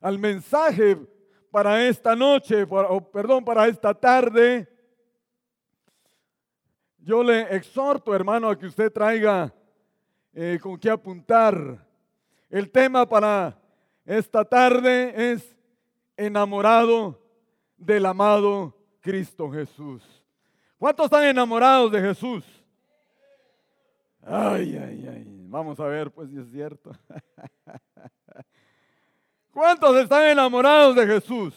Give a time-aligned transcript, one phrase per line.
[0.00, 0.96] al mensaje
[1.50, 2.66] para esta noche,
[3.12, 4.68] perdón, para esta tarde,
[6.98, 9.52] yo le exhorto, hermano, a que usted traiga
[10.32, 11.86] eh, con qué apuntar.
[12.48, 13.60] El tema para
[14.04, 15.56] esta tarde es
[16.16, 17.20] enamorado
[17.76, 20.02] del amado Cristo Jesús.
[20.78, 22.44] ¿Cuántos están enamorados de Jesús?
[24.22, 25.46] Ay, ay, ay.
[25.48, 26.92] Vamos a ver, pues si es cierto.
[29.60, 31.54] ¿Cuántos están enamorados de Jesús?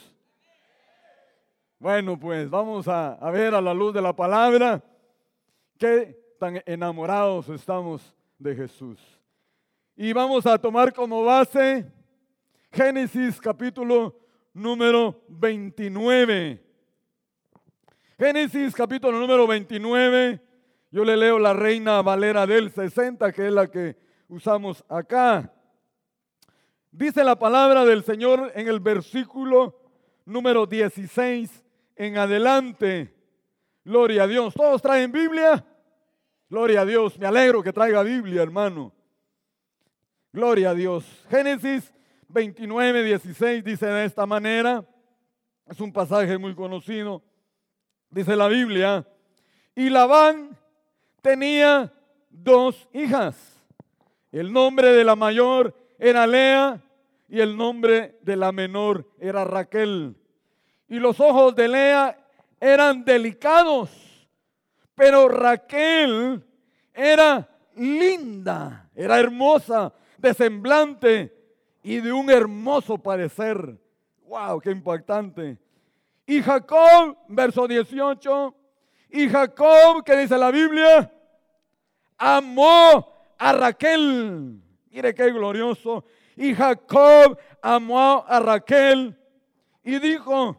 [1.80, 4.84] Bueno, pues vamos a, ver a la luz de la palabra
[5.77, 8.99] qué tan enamorados estamos de Jesús.
[9.95, 11.89] Y vamos a tomar como base
[12.73, 14.20] Génesis capítulo
[14.54, 16.62] número 29.
[18.20, 20.41] Génesis capítulo número 29.
[20.91, 23.95] Yo le leo la Reina Valera del 60, que es la que
[24.27, 25.54] usamos acá.
[26.93, 29.75] Dice la palabra del Señor en el versículo
[30.25, 31.63] número 16
[31.95, 33.12] en adelante.
[33.84, 34.54] Gloria a Dios.
[34.54, 35.65] ¿Todos traen Biblia?
[36.48, 37.18] Gloria a Dios.
[37.18, 38.93] Me alegro que traiga Biblia, hermano.
[40.31, 41.03] Gloria a Dios.
[41.31, 41.91] Génesis
[42.27, 44.87] 29, 16 dice de esta manera.
[45.65, 47.23] Es un pasaje muy conocido.
[48.12, 49.03] Dice la Biblia.
[49.75, 50.55] Y Labán
[51.23, 51.91] tenía
[52.29, 53.35] dos hijas.
[54.31, 56.82] El nombre de la mayor era Lea
[57.29, 60.18] y el nombre de la menor era Raquel.
[60.90, 62.27] Y los ojos de Lea
[62.59, 63.90] eran delicados,
[64.96, 66.46] pero Raquel
[66.94, 71.34] era linda, era hermosa, de semblante
[71.81, 73.79] y de un hermoso parecer.
[74.25, 74.59] ¡Wow!
[74.59, 75.57] ¡Qué impactante!
[76.25, 78.56] Y Jacob, verso 18,
[79.12, 81.09] y Jacob, que dice la Biblia,
[82.18, 83.07] amó
[83.38, 84.62] a Raquel
[84.94, 86.06] Mire qué glorioso.
[86.36, 89.18] Y Jacob amó a Raquel
[89.84, 90.56] y dijo,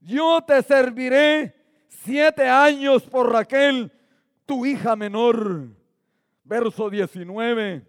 [0.00, 1.52] yo te serviré
[1.88, 3.90] siete años por Raquel,
[4.46, 5.66] tu hija menor.
[6.44, 7.84] Verso 19.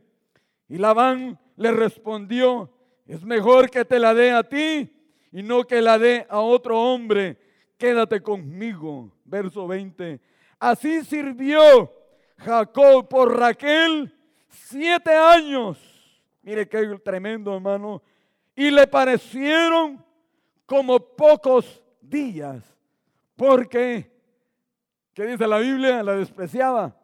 [0.70, 2.72] Y Labán le respondió,
[3.06, 4.92] es mejor que te la dé a ti
[5.32, 7.38] y no que la dé a otro hombre.
[7.78, 9.12] Quédate conmigo.
[9.26, 10.20] Verso 20.
[10.58, 11.94] Así sirvió
[12.40, 14.12] Jacob por Raquel
[14.53, 15.78] siete años.
[16.41, 18.02] Mire qué tremendo, hermano.
[18.56, 20.03] Y le parecieron
[20.66, 22.64] como pocos días.
[23.36, 24.12] Porque,
[25.14, 26.03] ¿qué dice la Biblia?
[26.03, 26.96] La despreciaba.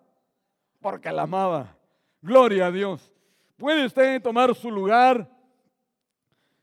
[0.81, 1.75] Porque la amaba.
[2.21, 3.11] Gloria a Dios.
[3.57, 5.29] ¿Puede usted tomar su lugar,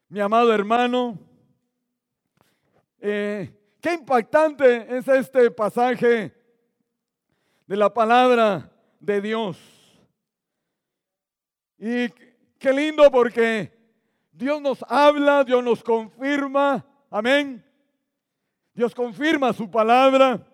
[0.08, 1.18] mi amado hermano?
[3.00, 6.34] Eh, qué impactante es este pasaje
[7.66, 9.75] de la palabra de Dios.
[11.78, 12.08] Y
[12.58, 13.72] qué lindo porque
[14.32, 17.64] Dios nos habla, Dios nos confirma, amén.
[18.72, 20.46] Dios confirma su palabra.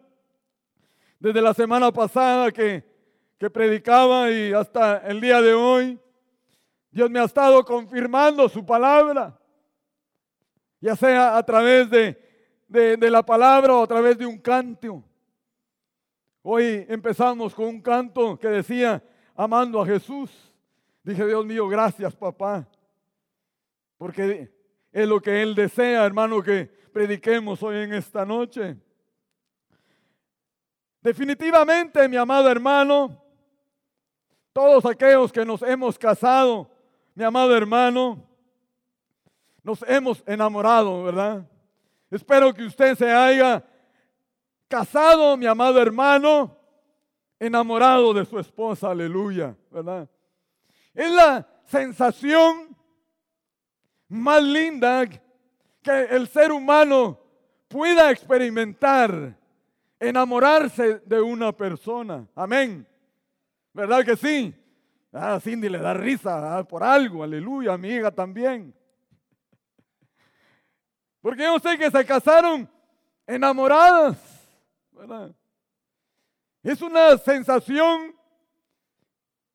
[1.19, 2.85] Desde la semana pasada que,
[3.39, 5.99] que predicaba y hasta el día de hoy,
[6.91, 9.39] Dios me ha estado confirmando su palabra,
[10.81, 12.19] ya sea a través de,
[12.69, 15.03] de, de la palabra o a través de un canto.
[16.43, 19.03] Hoy empezamos con un canto que decía,
[19.35, 20.52] amando a Jesús.
[21.03, 22.69] Dije, Dios mío, gracias papá.
[23.99, 24.53] Porque
[24.93, 28.77] es lo que Él desea, hermano, que prediquemos hoy en esta noche.
[31.01, 33.21] Definitivamente, mi amado hermano,
[34.53, 36.71] todos aquellos que nos hemos casado,
[37.15, 38.25] mi amado hermano,
[39.63, 41.49] nos hemos enamorado, ¿verdad?
[42.11, 43.65] Espero que usted se haya
[44.69, 46.57] casado, mi amado hermano,
[47.39, 50.09] enamorado de su esposa, aleluya, ¿verdad?
[50.95, 52.77] Es la sensación
[54.09, 55.07] más linda
[55.83, 57.19] que el ser humano
[57.69, 59.39] pueda experimentar,
[59.99, 62.29] enamorarse de una persona.
[62.35, 62.87] Amén.
[63.73, 64.55] ¿Verdad que sí?
[65.13, 68.75] Ah, Cindy le da risa ah, por algo, aleluya, amiga también.
[71.23, 72.69] Porque yo sé que se casaron
[73.27, 74.19] enamoradas,
[74.91, 75.35] ¿verdad?
[76.63, 78.15] Es una sensación,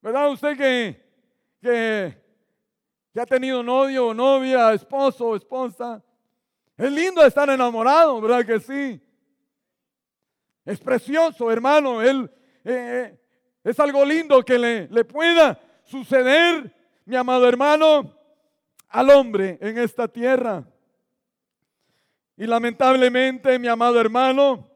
[0.00, 0.30] ¿verdad?
[0.30, 1.07] Usted que
[1.60, 2.16] que,
[3.18, 6.02] ha tenido novio o novia, esposo o esposa.
[6.76, 9.00] Es lindo estar enamorado, ¿verdad que sí?
[10.64, 12.00] Es precioso, hermano.
[12.00, 12.30] Él,
[12.64, 13.20] eh, eh,
[13.64, 16.72] es algo lindo que le, le pueda suceder,
[17.04, 18.14] mi amado hermano,
[18.88, 20.64] al hombre en esta tierra.
[22.36, 24.70] Y lamentablemente, mi amado hermano,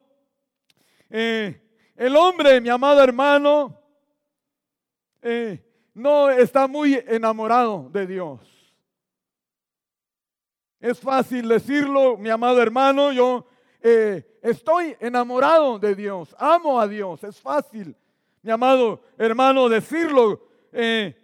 [1.08, 1.62] eh,
[1.94, 3.78] el hombre, mi amado hermano,
[5.94, 8.40] no está muy enamorado de Dios.
[10.80, 13.46] Es fácil decirlo, mi amado hermano, yo
[13.80, 17.96] eh, estoy enamorado de Dios, amo a Dios, es fácil,
[18.42, 20.42] mi amado hermano, decirlo
[20.72, 21.16] eh,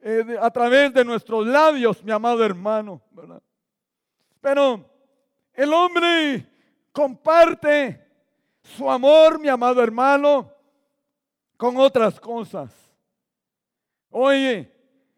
[0.00, 3.00] eh, a través de nuestros labios, mi amado hermano,
[4.40, 4.84] Pero
[5.54, 6.46] el hombre
[6.92, 8.06] comparte
[8.62, 10.52] su amor, mi amado hermano,
[11.56, 12.85] con otras cosas.
[14.18, 14.72] Oye,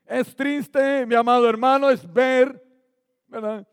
[0.07, 2.61] es triste, mi amado hermano, es ver,
[3.29, 3.65] ¿verdad?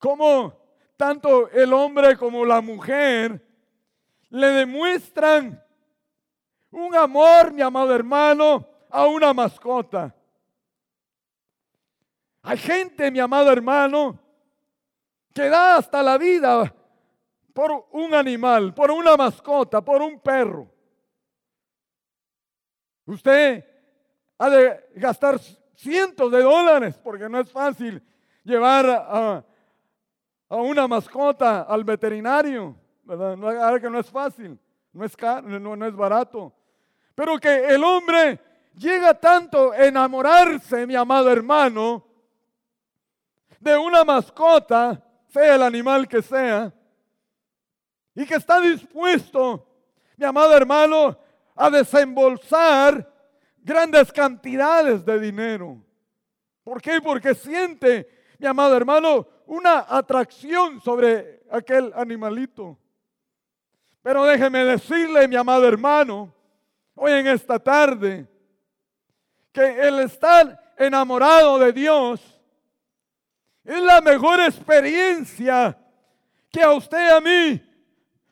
[0.00, 0.52] Cómo
[0.96, 3.40] tanto el hombre como la mujer
[4.30, 5.64] le demuestran
[6.72, 10.12] un amor, mi amado hermano, a una mascota.
[12.42, 14.18] Hay gente, mi amado hermano,
[15.32, 16.74] que da hasta la vida
[17.54, 20.68] por un animal, por una mascota, por un perro.
[23.06, 23.67] Usted
[24.38, 25.38] ha de gastar
[25.74, 28.02] cientos de dólares porque no es fácil
[28.44, 29.44] llevar a,
[30.50, 33.36] una mascota al veterinario, ¿verdad?
[33.36, 34.58] No, que no es fácil,
[34.92, 36.54] no es, no, no es barato.
[37.14, 38.40] Pero que el hombre
[38.74, 42.04] llega tanto a enamorarse, mi amado hermano,
[43.60, 46.72] de una mascota, sea el animal que sea,
[48.14, 49.66] y que está dispuesto,
[50.16, 51.18] mi amado hermano,
[51.54, 53.17] a desembolsar
[53.68, 55.78] grandes cantidades de dinero.
[56.64, 57.02] ¿Por qué?
[57.02, 62.78] Porque siente, mi amado hermano, una atracción sobre aquel animalito.
[64.02, 66.34] Pero déjeme decirle, mi amado hermano,
[66.94, 68.26] hoy en esta tarde,
[69.52, 72.40] que el estar enamorado de Dios
[73.64, 75.78] es la mejor experiencia
[76.50, 77.62] que a usted y a mí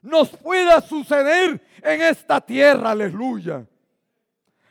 [0.00, 3.66] nos pueda suceder en esta tierra, aleluya.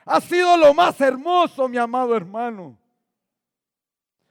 [0.06, 2.78] Ha sido lo más hermoso, mi amado hermano.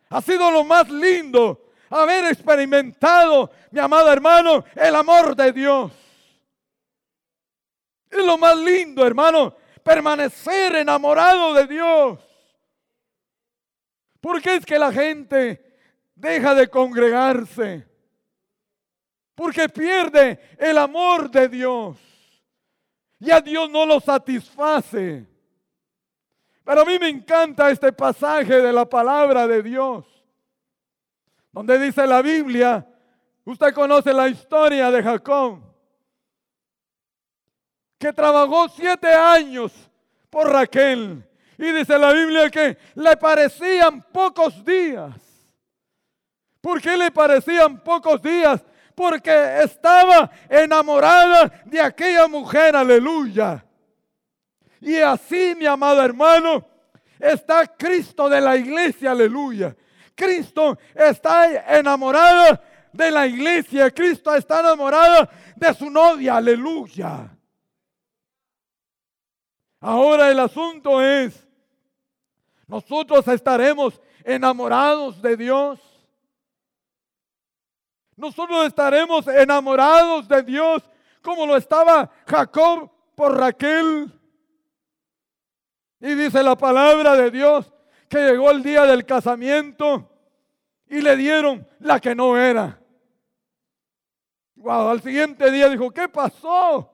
[0.08, 5.92] Ha sido lo más lindo haber experimentado, mi amado hermano, el amor de Dios.
[8.10, 12.20] Es lo más lindo, hermano, permanecer enamorado de Dios.
[14.20, 15.76] ¿Por qué es que la gente
[16.14, 17.94] deja de congregarse?
[19.34, 21.96] porque pierde el amor de Dios.
[23.18, 25.26] Y a Dios no lo satisface.
[26.64, 30.04] Pero a mí me encanta este pasaje de la palabra de Dios,
[31.52, 32.86] donde dice la Biblia,
[33.44, 35.60] usted conoce la historia de Jacob,
[37.98, 39.72] que trabajó siete años
[40.30, 41.22] por Raquel.
[41.56, 45.14] Y dice la Biblia que le parecían pocos días.
[46.60, 48.64] ¿Por qué le parecían pocos días?
[48.94, 53.64] porque estaba enamorada de aquella mujer, aleluya.
[54.80, 56.66] Y así, mi amado hermano,
[57.18, 59.76] está Cristo de la iglesia, aleluya.
[60.14, 62.60] Cristo está enamorado
[62.92, 67.30] de la iglesia, Cristo está enamorado de su novia, aleluya.
[69.80, 71.46] Ahora el asunto es,
[72.66, 75.80] nosotros estaremos enamorados de Dios.
[78.16, 80.82] Nosotros estaremos enamorados de Dios
[81.20, 84.10] como lo estaba Jacob por Raquel.
[86.00, 87.72] Y dice la palabra de Dios
[88.08, 90.10] que llegó el día del casamiento
[90.86, 92.80] y le dieron la que no era.
[94.56, 96.90] Wow, al siguiente día dijo, ¿qué pasó?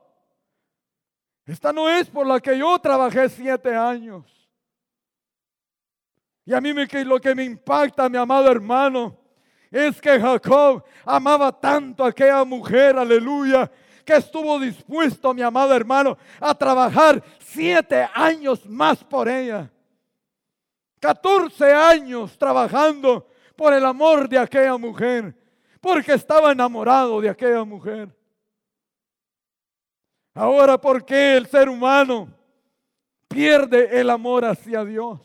[1.45, 4.25] Esta no es por la que yo trabajé siete años.
[6.45, 9.17] Y a mí me, lo que me impacta, mi amado hermano,
[9.69, 13.71] es que Jacob amaba tanto a aquella mujer, aleluya,
[14.03, 19.71] que estuvo dispuesto, mi amado hermano, a trabajar siete años más por ella.
[20.99, 25.35] 14 años trabajando por el amor de aquella mujer,
[25.79, 28.15] porque estaba enamorado de aquella mujer.
[30.33, 32.29] Ahora, ¿por qué el ser humano
[33.27, 35.19] pierde el amor hacia Dios?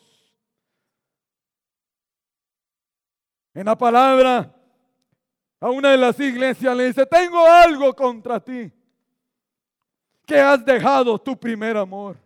[3.54, 4.55] En la palabra,
[5.60, 8.70] a una de las iglesias le dice, tengo algo contra ti,
[10.26, 12.16] que has dejado tu primer amor.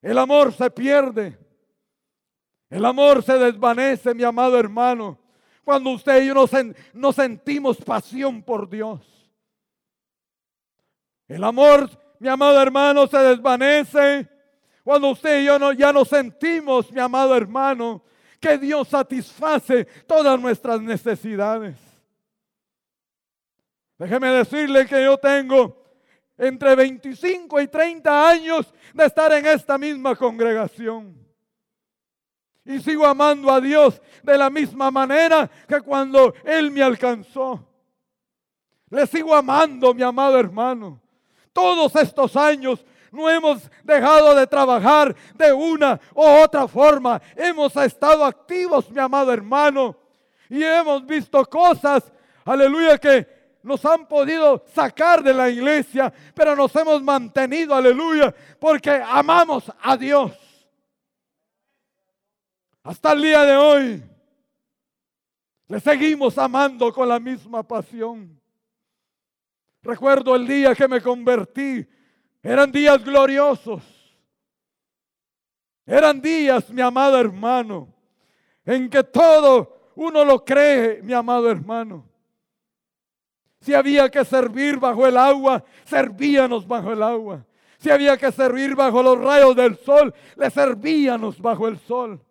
[0.00, 1.38] El amor se pierde.
[2.68, 5.18] El amor se desvanece, mi amado hermano,
[5.62, 6.34] cuando usted y yo
[6.94, 9.00] no, sentimos pasión por Dios.
[11.28, 14.26] El amor, mi amado hermano, se desvanece
[14.82, 18.02] cuando usted y yo ya no sentimos, mi amado hermano,
[18.42, 21.76] que Dios satisface todas nuestras necesidades.
[23.96, 25.80] Déjeme decirle que yo tengo
[26.36, 31.16] entre 25 y 30 años de estar en esta misma congregación.
[32.64, 37.64] Y sigo amando a Dios de la misma manera que cuando Él me alcanzó.
[38.90, 41.00] Le sigo amando, mi amado hermano.
[41.52, 47.20] Todos estos años no hemos dejado de trabajar de una u otra forma.
[47.36, 49.96] Hemos estado activos, mi amado hermano.
[50.48, 52.10] Y hemos visto cosas,
[52.44, 58.90] aleluya, que nos han podido sacar de la iglesia, pero nos hemos mantenido, aleluya, porque
[58.90, 60.32] amamos a Dios.
[62.82, 64.02] Hasta el día de hoy
[65.68, 68.40] le seguimos amando con la misma pasión.
[69.82, 71.86] Recuerdo el día que me convertí.
[72.42, 73.82] Eran días gloriosos.
[75.86, 77.92] Eran días, mi amado hermano,
[78.64, 82.08] en que todo uno lo cree, mi amado hermano.
[83.60, 87.46] Si había que servir bajo el agua, servíamos bajo el agua.
[87.78, 92.24] Si había que servir bajo los rayos del sol, le servíamos bajo el sol.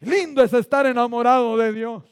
[0.00, 2.04] Lindo es estar enamorado de Dios.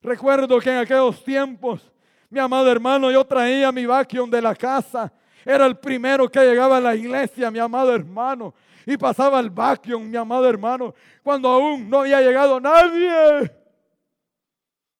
[0.00, 1.92] Recuerdo que en aquellos tiempos,
[2.34, 5.12] mi amado hermano, yo traía mi vacuum de la casa.
[5.44, 8.52] Era el primero que llegaba a la iglesia, mi amado hermano.
[8.84, 13.52] Y pasaba el vacuum, mi amado hermano, cuando aún no había llegado nadie.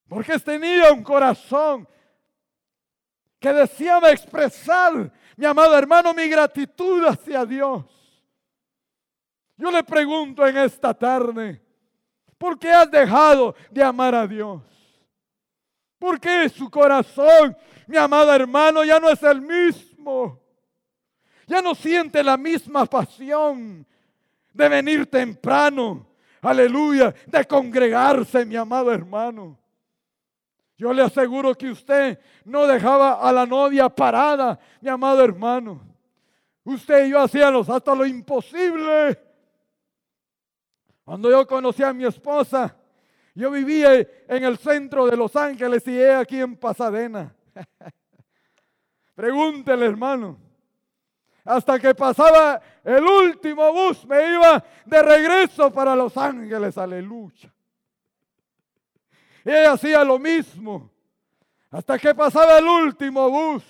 [0.09, 1.89] Porque tenía un corazón
[3.41, 7.85] que deseaba expresar, mi amado hermano, mi gratitud hacia Dios.
[9.57, 11.61] Yo le pregunto en esta tarde,
[12.39, 14.74] ¿por qué has dejado de amar a Dios?
[16.05, 17.57] ¿Por qué su corazón,
[17.87, 20.39] mi amado hermano, ya no es el mismo?
[21.47, 23.87] Ya no siente la misma pasión
[24.53, 26.07] de venir temprano,
[26.43, 29.59] aleluya, de congregarse, mi amado hermano.
[30.77, 35.81] Yo le aseguro que usted no dejaba a la novia parada, mi amado hermano.
[36.65, 39.19] Usted y yo hacíamos hasta lo imposible
[41.03, 42.77] cuando yo conocí a mi esposa,
[43.35, 43.95] yo vivía
[44.29, 47.35] en el centro de Los Ángeles y ella aquí en Pasadena.
[49.15, 50.39] Pregúntele, hermano.
[51.45, 57.53] Hasta que pasaba el último bus, me iba de regreso para Los Ángeles, aleluya.
[59.45, 60.91] Y ella hacía lo mismo.
[61.71, 63.65] Hasta que pasaba el último bus.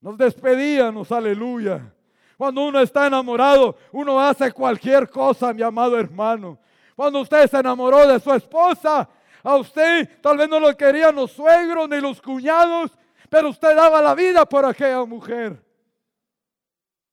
[0.00, 1.94] Nos despedíamos, aleluya.
[2.36, 6.58] Cuando uno está enamorado, uno hace cualquier cosa, mi amado hermano.
[6.98, 9.08] Cuando usted se enamoró de su esposa,
[9.44, 12.90] a usted tal vez no lo querían los suegros ni los cuñados,
[13.30, 15.64] pero usted daba la vida por aquella mujer.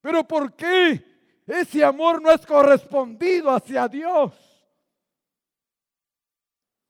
[0.01, 1.05] Pero ¿por qué
[1.45, 4.33] ese amor no es correspondido hacia Dios?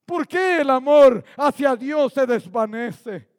[0.05, 3.29] ¿Por qué el amor hacia Dios se desvanece?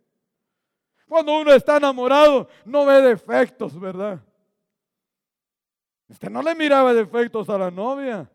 [1.09, 4.21] Cuando uno está enamorado, no ve defectos, ¿verdad?
[6.11, 8.31] Usted no le miraba defectos a la novia.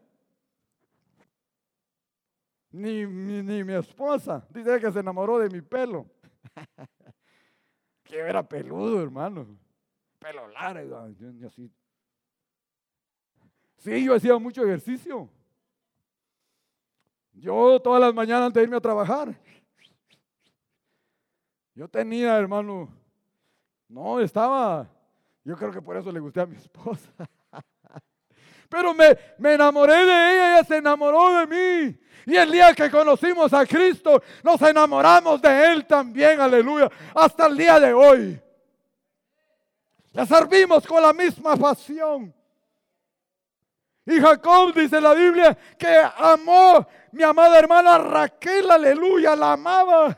[2.71, 4.45] Ni, ni, mi esposa.
[4.49, 6.05] Dice que se enamoró de mi pelo.
[8.03, 9.45] que era peludo, hermano.
[10.19, 11.09] Pelo largo.
[13.77, 15.29] Sí, yo hacía mucho ejercicio.
[17.33, 19.35] Yo todas las mañanas antes de irme a trabajar.
[21.73, 22.89] Yo tenía, hermano,
[23.87, 24.87] no, estaba,
[25.43, 27.11] yo creo que por eso le gusté a mi esposa.
[28.71, 31.99] Pero me, me enamoré de ella, ella se enamoró de mí.
[32.25, 37.57] Y el día que conocimos a Cristo, nos enamoramos de Él también, aleluya, hasta el
[37.57, 38.41] día de hoy.
[40.13, 42.33] Le servimos con la misma pasión.
[44.05, 50.17] Y Jacob dice la Biblia que amó mi amada hermana Raquel, aleluya, la amaba.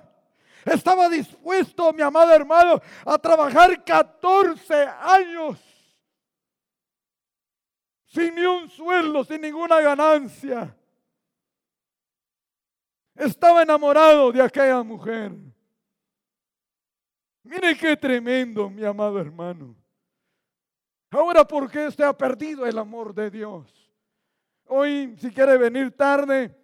[0.64, 5.73] Estaba dispuesto, mi amado hermano, a trabajar 14 años
[8.14, 10.78] sin ni un sueldo, sin ninguna ganancia.
[13.16, 15.32] Estaba enamorado de aquella mujer.
[17.42, 19.76] Mire qué tremendo, mi amado hermano.
[21.10, 23.92] Ahora, ¿por qué usted ha perdido el amor de Dios?
[24.66, 26.56] Hoy, si quiere venir tarde,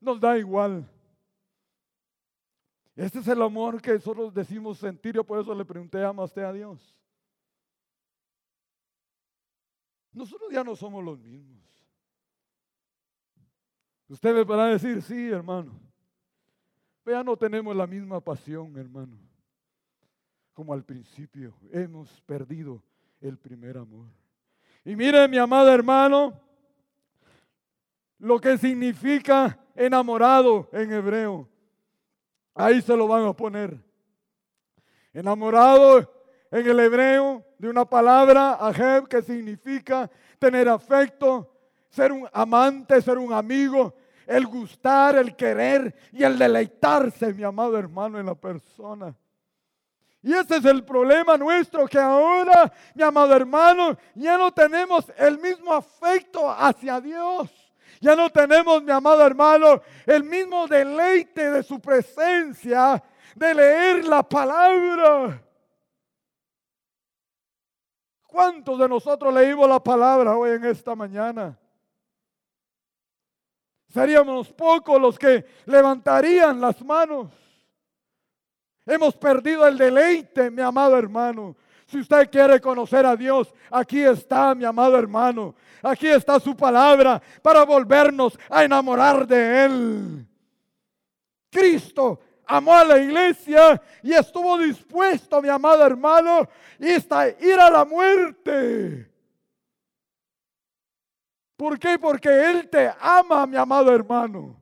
[0.00, 0.90] nos da igual.
[2.96, 6.42] Este es el amor que nosotros decimos sentir, yo por eso le pregunté, ¿ama usted
[6.42, 6.94] a Dios?
[10.14, 11.58] Nosotros ya no somos los mismos.
[14.08, 15.72] Usted me podrá decir, sí, hermano.
[17.04, 19.18] Ya no tenemos la misma pasión, hermano.
[20.54, 21.54] Como al principio.
[21.72, 22.82] Hemos perdido
[23.20, 24.06] el primer amor.
[24.84, 26.40] Y mire, mi amado hermano,
[28.18, 31.48] lo que significa enamorado en hebreo.
[32.54, 33.82] Ahí se lo van a poner.
[35.12, 36.08] Enamorado
[36.54, 40.08] en el hebreo de una palabra, ajeb, que significa
[40.38, 41.50] tener afecto,
[41.90, 43.92] ser un amante, ser un amigo,
[44.24, 49.12] el gustar, el querer y el deleitarse, mi amado hermano, en la persona.
[50.22, 55.40] Y ese es el problema nuestro, que ahora, mi amado hermano, ya no tenemos el
[55.40, 57.50] mismo afecto hacia Dios.
[58.00, 63.02] Ya no tenemos, mi amado hermano, el mismo deleite de su presencia,
[63.34, 65.43] de leer la palabra.
[68.34, 71.56] ¿Cuántos de nosotros leímos la palabra hoy en esta mañana?
[73.86, 77.30] Seríamos pocos los que levantarían las manos.
[78.84, 81.54] Hemos perdido el deleite, mi amado hermano.
[81.86, 85.54] Si usted quiere conocer a Dios, aquí está, mi amado hermano.
[85.80, 90.26] Aquí está su palabra para volvernos a enamorar de Él.
[91.52, 96.48] Cristo amó a la iglesia y estuvo dispuesto, mi amado hermano,
[96.78, 99.10] está ir a la muerte.
[101.56, 101.98] ¿Por qué?
[101.98, 104.60] Porque Él te ama, mi amado hermano.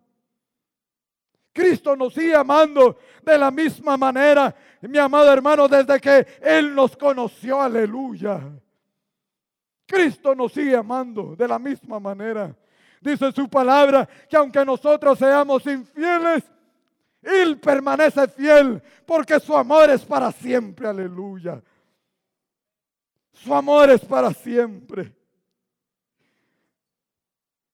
[1.53, 6.97] Cristo nos sigue amando de la misma manera, mi amado hermano, desde que Él nos
[6.97, 8.41] conoció, aleluya.
[9.87, 12.57] Cristo nos sigue amando de la misma manera.
[13.01, 16.45] Dice su palabra que aunque nosotros seamos infieles,
[17.23, 21.63] Él permanece fiel porque su amor es para siempre, aleluya.
[23.33, 25.15] Su amor es para siempre.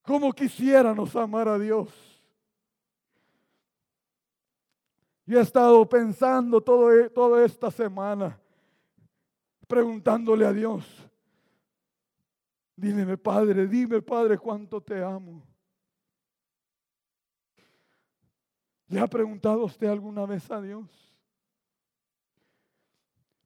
[0.02, 1.88] Como quisiéramos amar a Dios.
[5.24, 8.40] Yo he estado pensando todo, e, toda esta semana,
[9.66, 10.86] preguntándole a Dios,
[12.74, 15.47] dime Padre, dime Padre cuánto te amo.
[18.88, 20.86] ¿Le ha preguntado usted alguna vez a Dios?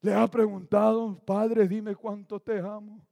[0.01, 3.05] ¿Le ha preguntado, Padre, dime cuánto te amo?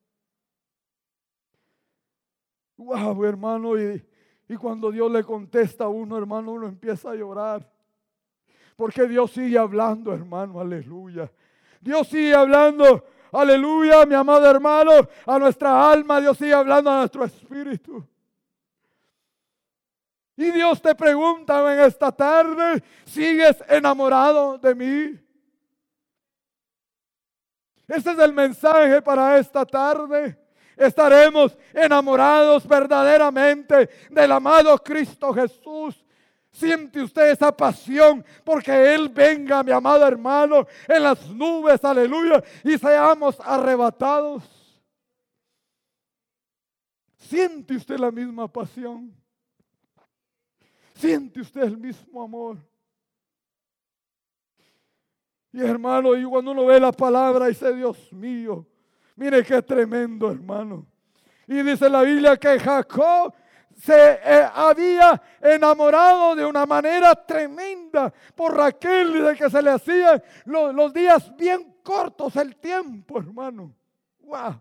[2.77, 4.03] Wow, hermano, y,
[4.47, 7.69] y cuando Dios le contesta a uno, hermano, uno empieza a llorar.
[8.75, 11.31] Porque Dios sigue hablando, hermano, aleluya.
[11.79, 14.91] Dios sigue hablando, aleluya, mi amado hermano,
[15.25, 18.05] a nuestra alma, Dios sigue hablando a nuestro espíritu.
[20.41, 25.19] Y Dios te pregunta en esta tarde, ¿sigues enamorado de mí?
[27.87, 30.35] Ese es el mensaje para esta tarde
[30.75, 36.03] estaremos enamorados verdaderamente del amado Cristo Jesús.
[36.49, 42.79] Siente usted esa pasión porque Él venga, mi amado hermano, en las nubes, aleluya, y
[42.79, 44.43] seamos arrebatados.
[47.15, 49.20] Siente usted la misma pasión.
[51.01, 52.57] Siente usted el mismo amor.
[55.51, 58.65] Y hermano, y cuando uno ve la palabra, dice, Dios mío,
[59.21, 60.87] Mire qué tremendo, hermano.
[61.47, 63.31] Y dice la Biblia que Jacob
[63.75, 70.23] se eh, había enamorado de una manera tremenda por Raquel, de que se le hacían
[70.45, 73.75] los, días bien cortos el tiempo, hermano.
[74.21, 74.59] ¡Wow!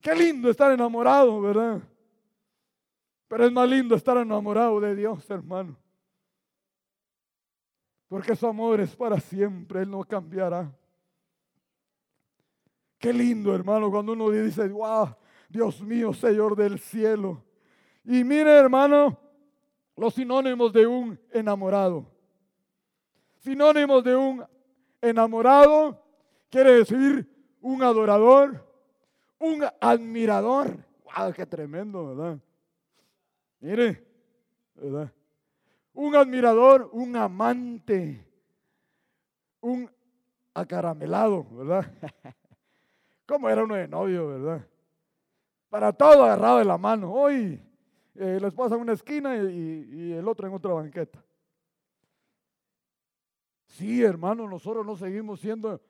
[0.00, 1.80] Qué lindo estar enamorado, ¿verdad?
[3.32, 5.74] Pero es más lindo estar enamorado de Dios, hermano.
[8.06, 10.70] Porque su amor es para siempre, Él no cambiará.
[12.98, 15.16] Qué lindo, hermano, cuando uno dice, wow,
[15.48, 17.42] Dios mío, Señor del cielo.
[18.04, 19.18] Y mire, hermano,
[19.96, 22.04] los sinónimos de un enamorado.
[23.38, 24.44] Sinónimos de un
[25.00, 26.04] enamorado
[26.50, 27.26] quiere decir
[27.62, 28.62] un adorador,
[29.38, 30.84] un admirador.
[31.04, 31.32] ¡Wow!
[31.32, 32.38] ¡Qué tremendo, ¿verdad?
[33.62, 34.04] Mire,
[34.74, 35.12] ¿verdad?
[35.94, 38.26] Un admirador, un amante,
[39.60, 39.88] un
[40.52, 41.86] acaramelado, ¿verdad?
[43.26, 44.66] ¿Cómo era uno de novio, verdad?
[45.70, 47.12] Para todo agarrado de la mano.
[47.12, 47.62] Hoy
[48.16, 51.24] eh, la esposa en una esquina y, el otro en otra banqueta.
[53.66, 55.80] Sí, hermano, nosotros no seguimos siendo,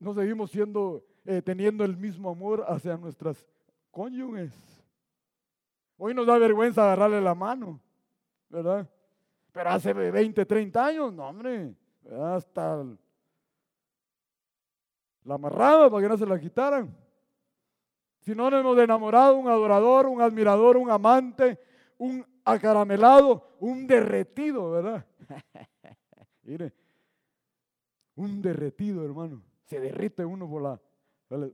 [0.00, 3.46] no seguimos siendo, eh, teniendo el mismo amor hacia nuestras
[3.92, 4.79] cónyuges.
[6.02, 7.78] Hoy nos da vergüenza agarrarle la mano,
[8.48, 8.88] ¿verdad?
[9.52, 11.74] Pero hace 20, 30 años, no, hombre,
[12.22, 12.82] hasta
[15.24, 16.96] la amarraba para que no se la quitaran.
[18.20, 21.60] Sinónimo de enamorado, un adorador, un admirador, un amante,
[21.98, 25.04] un acaramelado, un derretido, ¿verdad?
[26.44, 26.72] Mire,
[28.14, 29.42] un derretido, hermano.
[29.66, 30.80] Se derrite uno por la...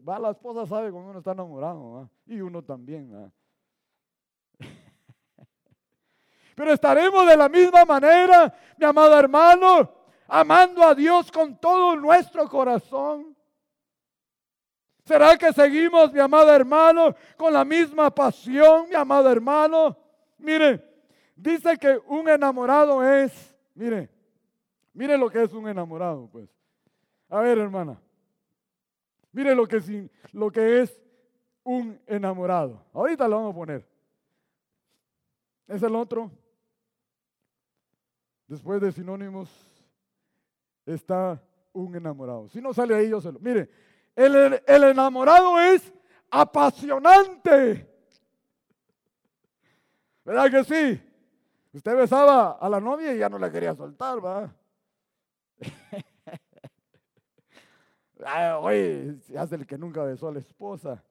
[0.08, 3.32] Va, la esposa sabe cuando uno está enamorado, y uno también.
[6.56, 9.92] Pero estaremos de la misma manera, mi amado hermano,
[10.26, 13.36] amando a Dios con todo nuestro corazón?
[15.04, 19.98] ¿Será que seguimos, mi amado hermano, con la misma pasión, mi amado hermano?
[20.38, 20.82] Mire,
[21.36, 24.08] dice que un enamorado es, mire,
[24.94, 26.48] mire lo que es un enamorado, pues.
[27.28, 28.00] A ver, hermana,
[29.30, 29.90] mire lo que, es,
[30.32, 31.02] lo que es
[31.64, 32.82] un enamorado.
[32.94, 33.86] Ahorita lo vamos a poner.
[35.68, 36.30] Es el otro.
[38.46, 39.50] Después de sinónimos
[40.84, 42.48] está un enamorado.
[42.48, 43.40] Si no sale ahí, yo se lo.
[43.40, 43.68] Mire,
[44.14, 45.92] el, el enamorado es
[46.30, 47.90] apasionante.
[50.24, 51.02] ¿Verdad que sí?
[51.72, 54.54] Usted besaba a la novia y ya no la quería soltar, ¿va?
[58.60, 61.04] Oye, se hace el que nunca besó a la esposa.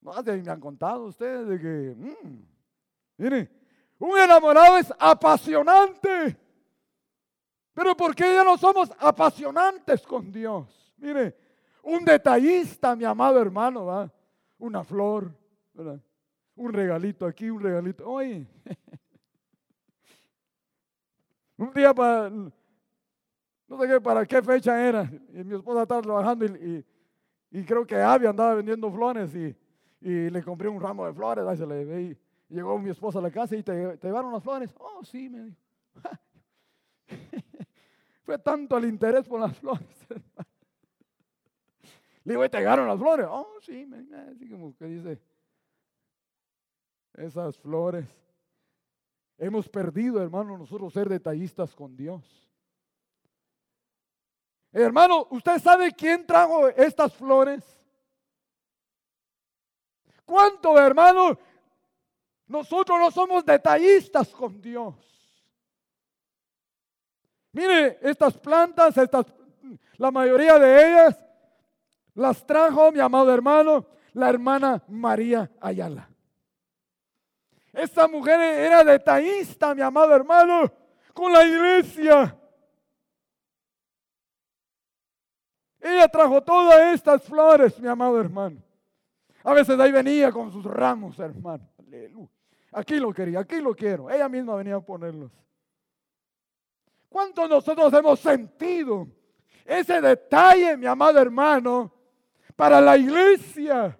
[0.00, 2.42] No, me han contado ustedes de que, mm,
[3.18, 3.59] mire,
[4.00, 6.36] un enamorado es apasionante.
[7.74, 10.92] Pero ¿por qué ya no somos apasionantes con Dios?
[10.96, 11.36] Mire,
[11.82, 14.10] un detallista, mi amado hermano, ¿va?
[14.58, 15.30] Una flor,
[16.56, 18.08] Un regalito aquí, un regalito.
[18.08, 18.46] Oye,
[21.58, 25.10] un día para, no sé qué, para qué fecha era.
[25.32, 29.54] Y mi esposa estaba trabajando y, creo que Abby andaba vendiendo flores y,
[30.00, 31.46] le compré un ramo de flores.
[31.46, 32.29] Ahí se le ve.
[32.50, 34.74] Llegó mi esposa a la casa y te, te llevaron las flores.
[34.78, 35.58] Oh, sí, me dijo.
[38.24, 39.86] Fue tanto el interés por las flores.
[42.24, 43.26] Le digo, ¿te llegaron las flores?
[43.28, 43.88] Oh, sí,
[44.30, 45.18] así como que dice,
[47.14, 48.06] esas flores.
[49.38, 52.22] Hemos perdido, hermano, nosotros ser detallistas con Dios.
[54.72, 57.64] Hermano, ¿usted sabe quién trajo estas flores?
[60.24, 61.38] ¿Cuánto, hermano?
[62.50, 64.96] Nosotros no somos detallistas con Dios.
[67.52, 69.24] Mire, estas plantas, estas,
[69.96, 71.24] la mayoría de ellas
[72.12, 76.10] las trajo mi amado hermano, la hermana María Ayala.
[77.72, 80.72] Esta mujer era detallista, mi amado hermano,
[81.14, 82.36] con la iglesia.
[85.78, 88.60] Ella trajo todas estas flores, mi amado hermano.
[89.44, 91.64] A veces ahí venía con sus ramos, hermano.
[91.78, 92.39] Aleluya.
[92.72, 94.10] Aquí lo quería, aquí lo quiero.
[94.10, 95.30] Ella misma venía a ponerlos.
[97.08, 99.08] ¿Cuánto nosotros hemos sentido
[99.64, 101.92] ese detalle, mi amado hermano,
[102.54, 103.98] para la iglesia?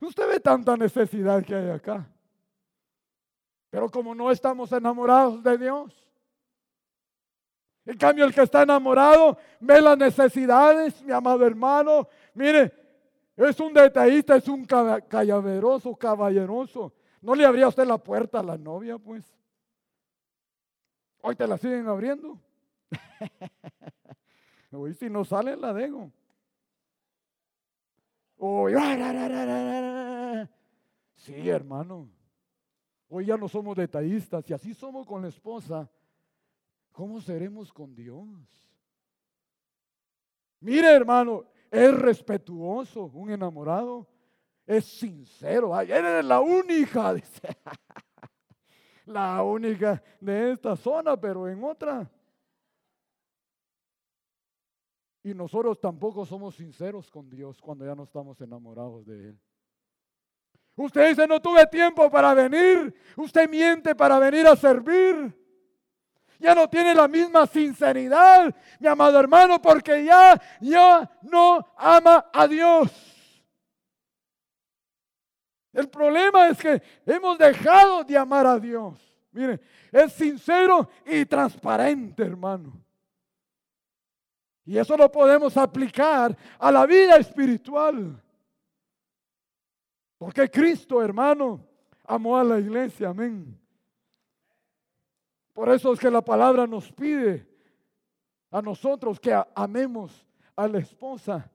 [0.00, 2.08] Usted ve tanta necesidad que hay acá.
[3.68, 6.06] Pero como no estamos enamorados de Dios,
[7.86, 12.08] en cambio, el que está enamorado ve las necesidades, mi amado hermano.
[12.34, 12.72] Mire,
[13.36, 16.92] es un detallista, es un callaveroso, caballeroso.
[17.26, 19.24] ¿No le abría usted la puerta a la novia, pues?
[21.20, 22.38] Hoy te la siguen abriendo.
[24.70, 26.12] Hoy si no sale, la dejo.
[28.38, 28.74] Hoy,
[31.16, 32.08] sí, hermano.
[33.08, 35.90] Hoy ya no somos detallistas y así somos con la esposa.
[36.92, 38.28] ¿cómo seremos con Dios?
[40.60, 44.06] Mire, hermano, es respetuoso, un enamorado,
[44.66, 45.74] es sincero.
[45.74, 47.14] Ay, eres la única,
[49.06, 52.10] la única de esta zona, pero en otra.
[55.22, 59.40] Y nosotros tampoco somos sinceros con Dios cuando ya no estamos enamorados de Él.
[60.76, 62.94] Usted dice, no tuve tiempo para venir.
[63.16, 65.34] Usted miente para venir a servir
[66.38, 72.46] ya no tiene la misma sinceridad, mi amado hermano, porque ya, ya no ama a
[72.46, 73.15] Dios.
[75.76, 78.98] El problema es que hemos dejado de amar a Dios.
[79.30, 79.60] Mire,
[79.92, 82.72] es sincero y transparente, hermano.
[84.64, 88.18] Y eso lo podemos aplicar a la vida espiritual.
[90.16, 91.60] Porque Cristo, hermano,
[92.04, 93.60] amó a la iglesia, amén.
[95.52, 97.46] Por eso es que la palabra nos pide
[98.50, 101.50] a nosotros que amemos a la esposa,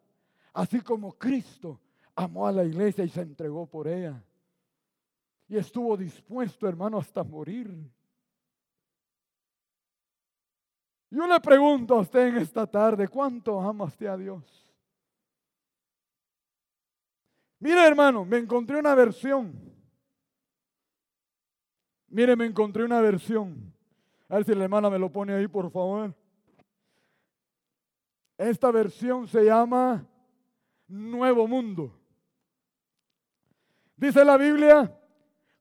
[0.53, 1.79] así como Cristo
[2.21, 4.23] amó a la iglesia y se entregó por ella.
[5.47, 7.69] Y estuvo dispuesto, hermano, hasta morir.
[11.09, 14.69] Yo le pregunto a usted en esta tarde, ¿cuánto amaste a Dios?
[17.59, 19.53] Mire, hermano, me encontré una versión.
[22.07, 23.71] Mire, me encontré una versión
[24.31, 26.15] a ver si la hermana me lo pone ahí, por favor.
[28.37, 30.07] Esta versión se llama
[30.87, 32.00] Nuevo Mundo.
[34.01, 34.91] Dice la Biblia,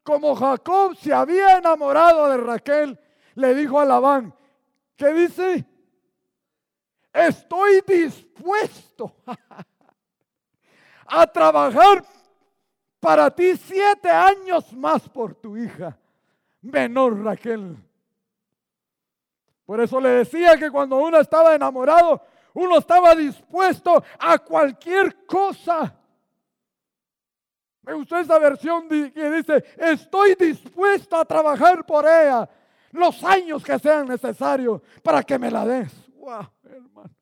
[0.03, 2.99] como Jacob se había enamorado de Raquel,
[3.35, 4.35] le dijo a Labán,
[4.97, 5.67] ¿Qué dice?
[7.13, 9.15] Estoy dispuesto
[11.07, 12.03] a trabajar
[12.99, 15.99] para ti siete años más por tu hija
[16.63, 17.77] menor Raquel.
[19.67, 22.23] Por eso le decía que cuando uno estaba enamorado,
[22.55, 26.00] uno estaba dispuesto a cualquier cosa.
[27.83, 32.49] Me gustó esa versión que dice, estoy dispuesto a trabajar por ella
[32.93, 35.93] los años que sean necesarios para que me la des.
[36.15, 37.15] Wow, hermano.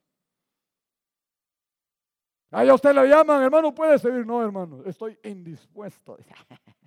[2.51, 4.27] Ahí a usted le llaman, hermano, puede seguir.
[4.27, 6.16] No, hermano, estoy indispuesto.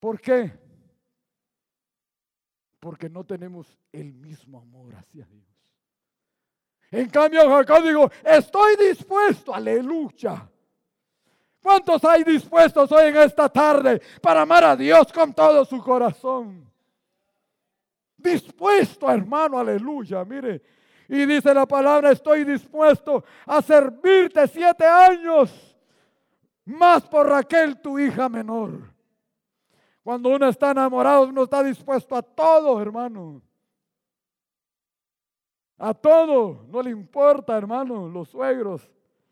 [0.00, 0.52] ¿Por qué?
[2.80, 5.46] Porque no tenemos el mismo amor hacia Dios.
[6.90, 10.50] En cambio, Jacob digo, estoy dispuesto, aleluya.
[11.64, 16.70] ¿Cuántos hay dispuestos hoy en esta tarde para amar a Dios con todo su corazón?
[18.18, 20.26] Dispuesto, hermano, aleluya.
[20.26, 20.60] Mire,
[21.08, 25.74] y dice la palabra, estoy dispuesto a servirte siete años
[26.66, 28.92] más por Raquel, tu hija menor.
[30.02, 33.40] Cuando uno está enamorado, uno está dispuesto a todo, hermano.
[35.78, 36.66] A todo.
[36.68, 38.86] No le importa, hermano, los suegros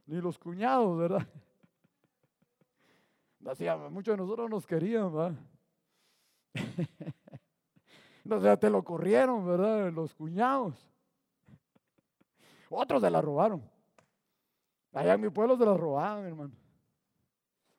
[0.06, 1.26] ni los cuñados, ¿verdad?
[3.42, 5.34] Muchos de nosotros nos querían, ¿verdad?
[8.24, 9.92] no sé, te lo corrieron, ¿verdad?
[9.92, 10.88] Los cuñados.
[12.70, 13.68] Otros se la robaron.
[14.92, 16.54] Allá en mi pueblo se la robaban, hermano.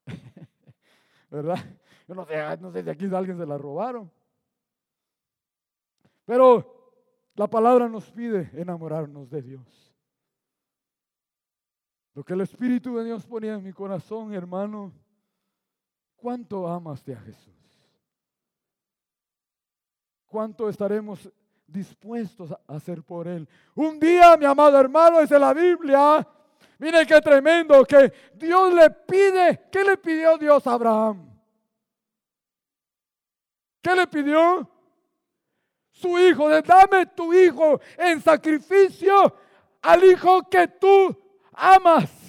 [1.32, 1.58] ¿Verdad?
[2.08, 4.12] Yo no sé, no sé si aquí alguien se la robaron.
[6.26, 6.99] Pero
[7.36, 9.95] la palabra nos pide enamorarnos de Dios.
[12.13, 14.91] Lo que el Espíritu de Dios ponía en mi corazón, hermano,
[16.24, 17.54] ¿cuánto amaste a Jesús?
[20.26, 21.30] ¿Cuánto estaremos
[21.68, 23.46] dispuestos a hacer por Él?
[23.76, 26.26] Un día, mi amado hermano, dice la Biblia,
[26.80, 31.30] mire qué tremendo, que Dios le pide, ¿qué le pidió Dios a Abraham?
[33.82, 34.70] ¿Qué le pidió?
[35.92, 39.36] Su hijo, dame tu hijo en sacrificio
[39.82, 41.16] al hijo que tú
[41.52, 42.23] amas.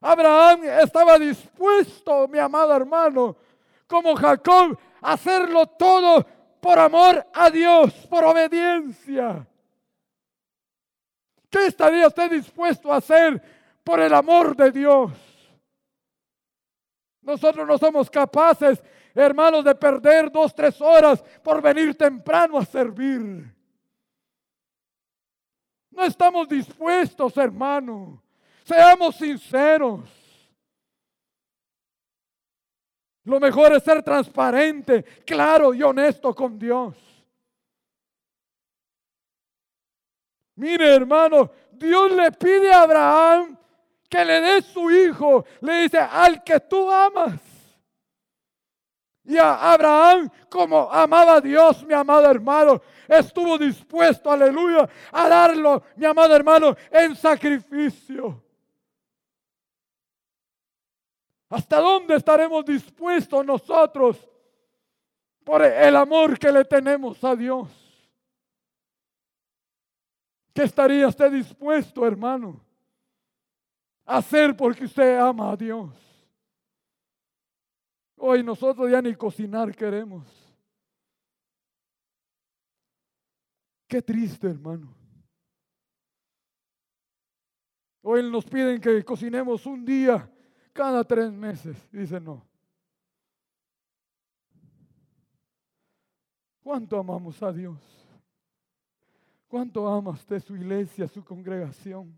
[0.00, 3.36] Abraham estaba dispuesto, mi amado hermano,
[3.86, 6.26] como Jacob, a hacerlo todo
[6.60, 9.46] por amor a Dios, por obediencia.
[11.48, 13.42] ¿Qué estaría usted dispuesto a hacer
[13.82, 15.12] por el amor de Dios?
[17.22, 18.82] Nosotros no somos capaces
[19.22, 23.54] hermanos, de perder dos, tres horas por venir temprano a servir.
[25.90, 28.22] No estamos dispuestos, hermano.
[28.66, 30.00] Seamos sinceros.
[33.22, 36.96] Lo mejor es ser transparente, claro y honesto con Dios.
[40.56, 43.56] Mire, hermano, Dios le pide a Abraham
[44.08, 45.44] que le dé su hijo.
[45.60, 47.40] Le dice, al que tú amas.
[49.22, 55.84] Y a Abraham, como amaba a Dios, mi amado hermano, estuvo dispuesto, aleluya, a darlo,
[55.94, 58.45] mi amado hermano, en sacrificio.
[61.56, 64.18] ¿Hasta dónde estaremos dispuestos nosotros
[65.42, 67.70] por el amor que le tenemos a Dios?
[70.52, 72.62] ¿Qué estaría usted dispuesto, hermano,
[74.04, 75.94] a hacer porque usted ama a Dios?
[78.16, 80.28] Hoy nosotros ya ni cocinar queremos.
[83.88, 84.94] Qué triste, hermano.
[88.02, 90.30] Hoy nos piden que cocinemos un día
[90.76, 91.76] cada tres meses.
[91.90, 92.42] Dice no.
[96.62, 97.78] ¿Cuánto amamos a Dios?
[99.48, 102.14] ¿Cuánto ama usted su iglesia, su congregación?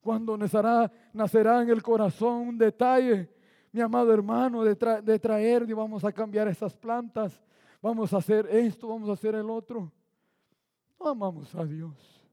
[0.00, 3.34] Cuando nacerá, nacerá en el corazón un detalle
[3.74, 7.42] mi amado hermano, de, traer y vamos a cambiar esas plantas,
[7.82, 9.90] vamos a hacer esto, vamos a hacer el otro.
[10.96, 12.23] No amamos a Dios.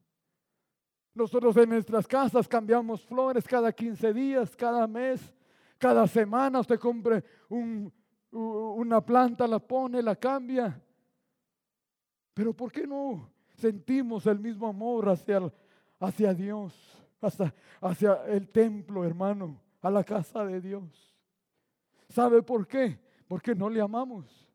[1.14, 5.34] Nosotros en nuestras casas cambiamos flores cada 15 días, cada mes,
[5.78, 6.62] cada semana.
[6.62, 7.24] Usted compre
[8.32, 10.82] una planta, la pone, la cambia.
[12.34, 15.52] Pero ¿por qué no sentimos el mismo amor hacia,
[16.00, 16.74] hacia Dios,
[17.20, 21.14] hacia, hacia el templo, hermano, a la casa de Dios?
[22.08, 22.98] ¿Sabe por qué?
[23.28, 24.48] Porque no le amamos.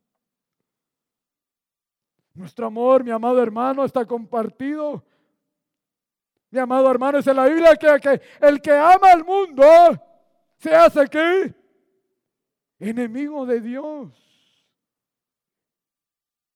[2.33, 5.03] Nuestro amor, mi amado hermano, está compartido.
[6.51, 9.65] Mi amado hermano, en la Biblia que, el que ama al mundo
[10.57, 11.55] se hace qué?
[12.79, 14.13] Enemigo de Dios.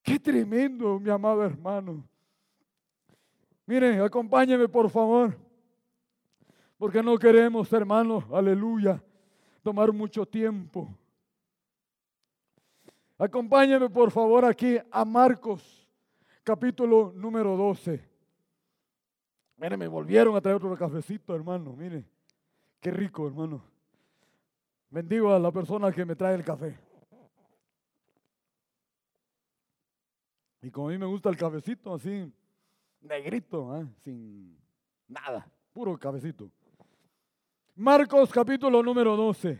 [0.02, 2.04] Qué tremendo, mi amado hermano.
[3.66, 5.36] Miren, acompáñeme por favor,
[6.76, 9.02] porque no queremos, hermano, aleluya,
[9.62, 10.88] tomar mucho tiempo.
[13.18, 15.86] Acompáñeme por favor aquí a Marcos,
[16.42, 18.09] capítulo número 12.
[19.60, 21.74] Miren, me volvieron a traer otro cafecito, hermano.
[21.76, 22.02] Mire,
[22.80, 23.62] qué rico, hermano.
[24.88, 26.78] Bendigo a la persona que me trae el café.
[30.62, 32.32] Y como a mí me gusta el cafecito así,
[33.02, 33.86] negrito, ¿eh?
[34.02, 34.58] sin
[35.06, 36.50] nada, puro cafecito.
[37.74, 39.58] Marcos capítulo número 12.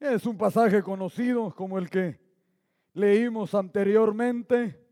[0.00, 2.18] Es un pasaje conocido como el que
[2.94, 4.87] leímos anteriormente.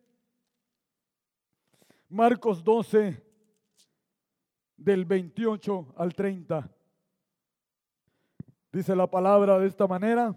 [2.09, 3.21] Marcos 12,
[4.77, 6.71] del 28 al 30.
[8.73, 10.35] Dice la palabra de esta manera.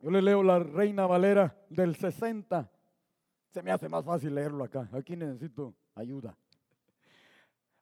[0.00, 2.70] Yo le leo la Reina Valera del 60.
[3.50, 4.88] Se me hace más fácil leerlo acá.
[4.92, 6.36] Aquí necesito ayuda.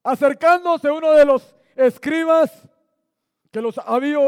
[0.03, 2.69] Acercándose uno de los escribas
[3.51, 4.19] que los había,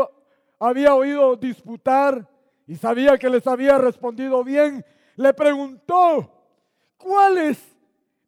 [0.61, 2.29] había oído disputar
[2.67, 4.85] y sabía que les había respondido bien,
[5.17, 6.31] le preguntó,
[6.99, 7.78] ¿cuál es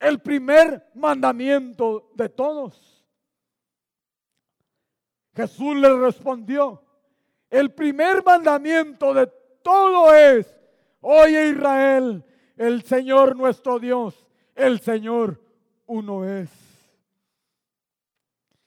[0.00, 3.06] el primer mandamiento de todos.
[5.34, 6.82] Jesús le respondió,
[7.50, 9.26] el primer mandamiento de
[9.62, 10.46] todo es,
[11.00, 12.24] oye Israel,
[12.56, 15.40] el Señor nuestro Dios, el Señor
[15.86, 16.50] uno es.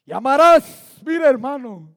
[0.05, 1.89] Y amarás, mire hermano,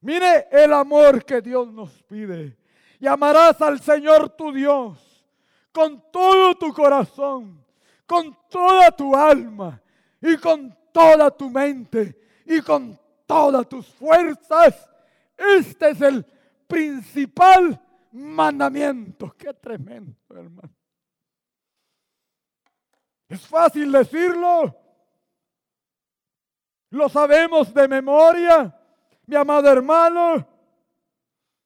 [0.00, 2.56] mire el amor que Dios nos pide.
[2.98, 5.26] Y amarás al Señor tu Dios
[5.72, 7.63] con todo tu corazón
[8.06, 9.80] con toda tu alma
[10.20, 14.88] y con toda tu mente y con todas tus fuerzas.
[15.36, 16.24] Este es el
[16.66, 17.80] principal
[18.12, 19.34] mandamiento.
[19.36, 20.74] Qué tremendo, hermano.
[23.28, 24.76] Es fácil decirlo.
[26.90, 28.72] Lo sabemos de memoria,
[29.26, 30.46] mi amado hermano.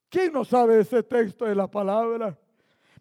[0.09, 2.35] ¿Quién no sabe ese texto de la palabra?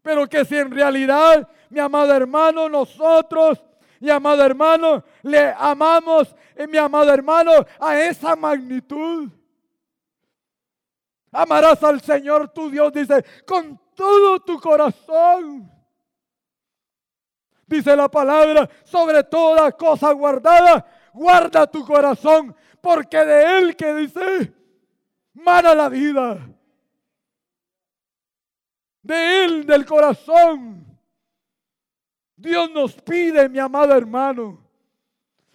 [0.08, 3.62] Pero que si en realidad, mi amado hermano, nosotros,
[4.00, 9.28] mi amado hermano, le amamos, y mi amado hermano, a esa magnitud.
[11.30, 15.70] Amarás al Señor tu Dios, dice, con todo tu corazón.
[17.66, 24.54] Dice la palabra, sobre toda cosa guardada, guarda tu corazón, porque de él que dice,
[25.34, 26.48] mana la vida
[29.02, 30.86] de Él, del corazón.
[32.36, 34.58] Dios nos pide, mi amado hermano,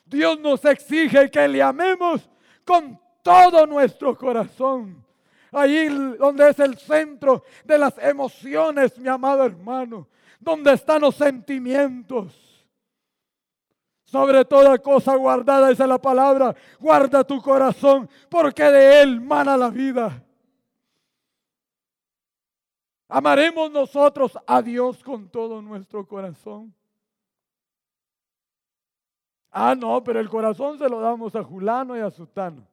[0.06, 2.29] Dios nos exige que le amemos
[2.65, 5.03] con todo nuestro corazón.
[5.51, 10.08] Allí donde es el centro de las emociones, mi amado hermano,
[10.39, 12.34] donde están los sentimientos.
[14.03, 19.58] Sobre toda cosa guardada, esa es la palabra, guarda tu corazón, porque de él mana
[19.58, 20.23] la vida.
[23.07, 26.73] ¿Amaremos nosotros a Dios con todo nuestro corazón?
[29.51, 32.67] Ah, no, pero el corazón se lo damos a Julano y a Sutano.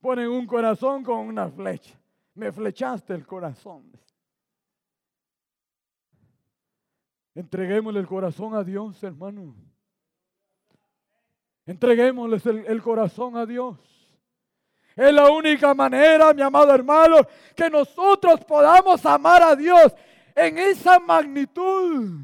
[0.00, 1.98] Ponen un corazón con una flecha.
[2.34, 3.90] Me flechaste el corazón.
[7.34, 9.54] Entreguémosle el corazón a Dios, hermano.
[11.64, 13.93] Entreguémosle el, el corazón a Dios.
[14.96, 17.26] Es la única manera, mi amado hermano,
[17.56, 19.92] que nosotros podamos amar a Dios
[20.34, 22.20] en esa magnitud.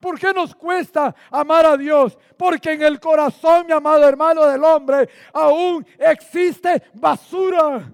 [0.00, 2.18] ¿Por qué nos cuesta amar a Dios?
[2.36, 7.90] Porque en el corazón, mi amado hermano del hombre, aún existe basura.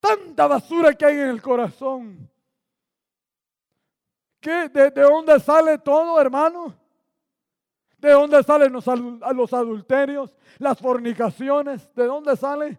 [0.00, 2.30] Tanta basura que hay en el corazón.
[4.40, 4.68] ¿Qué?
[4.68, 6.83] ¿De, de dónde sale todo, hermano?
[8.04, 11.90] ¿De dónde salen los, los adulterios, las fornicaciones?
[11.94, 12.78] ¿De dónde sale?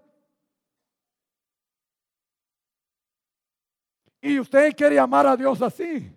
[4.21, 6.15] Y usted quiere amar a Dios así.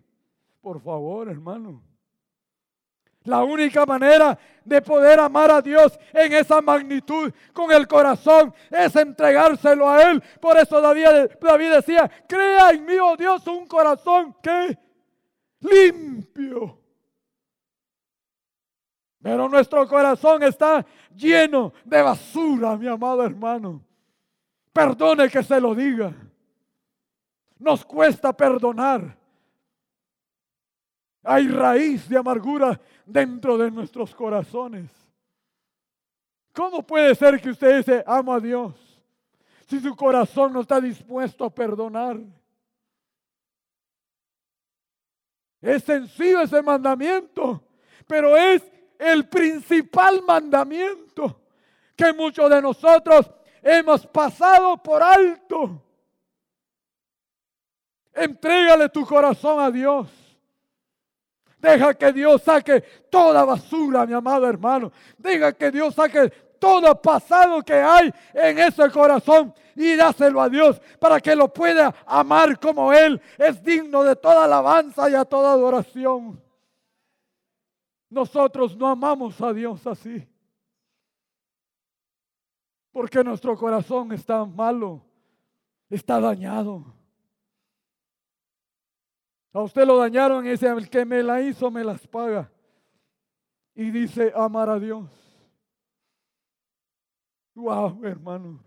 [0.61, 1.83] Por favor, hermano.
[3.23, 8.95] La única manera de poder amar a Dios en esa magnitud con el corazón es
[8.95, 10.23] entregárselo a Él.
[10.39, 14.79] Por eso David, David decía, crea en mí, oh Dios, un corazón que
[15.61, 16.88] limpio
[19.29, 23.83] pero nuestro corazón está lleno de basura, mi amado hermano.
[24.73, 26.15] Perdone que se lo diga.
[27.59, 29.17] Nos cuesta perdonar.
[31.25, 34.91] Hay raíz de amargura dentro de nuestros corazones.
[36.55, 38.89] ¿Cómo puede ser que usted dice, amo a Dios?
[39.69, 42.19] si su corazón no está dispuesto a perdonar.
[45.61, 47.63] Es sencillo ese mandamiento,
[48.07, 48.63] pero es
[48.99, 51.41] el principal mandamiento
[51.95, 53.31] que muchos de nosotros
[53.63, 55.83] hemos pasado por alto.
[58.13, 60.09] Entrégale tu corazón a Dios.
[61.59, 62.81] Deja que Dios saque
[63.11, 64.93] toda basura, mi amado hermano.
[65.17, 70.81] Deja que Dios saque todo pasado que hay en ese corazón y dáselo a Dios
[70.99, 75.53] para que lo pueda amar como Él es digno de toda alabanza y a toda
[75.53, 76.41] adoración.
[78.11, 80.27] Nosotros no amamos a Dios así.
[82.91, 85.03] Porque nuestro corazón está malo,
[85.91, 86.85] está dañado.
[89.53, 92.51] A usted lo dañaron y dice, el que me la hizo me las paga.
[93.75, 95.11] Y dice, amar a Dios.
[97.55, 98.65] Wow, hermano.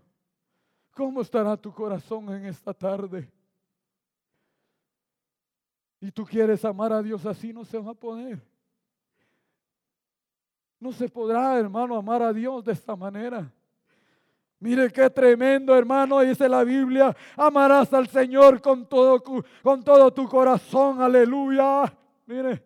[0.92, 3.30] ¿Cómo estará tu corazón en esta tarde?
[6.00, 8.51] Y tú quieres amar a Dios así, no se va a poder.
[10.82, 13.50] No se podrá, hermano, amar a Dios de esta manera.
[14.58, 19.22] Mire qué tremendo, hermano, dice la Biblia, amarás al Señor con todo,
[19.62, 21.92] con todo tu corazón, aleluya.
[22.26, 22.62] Mire,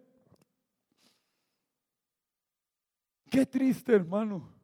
[3.31, 4.57] qué triste, hermano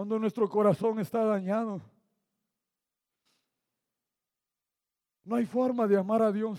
[0.00, 1.78] cuando nuestro corazón está dañado.
[5.22, 6.58] No hay forma de amar a Dios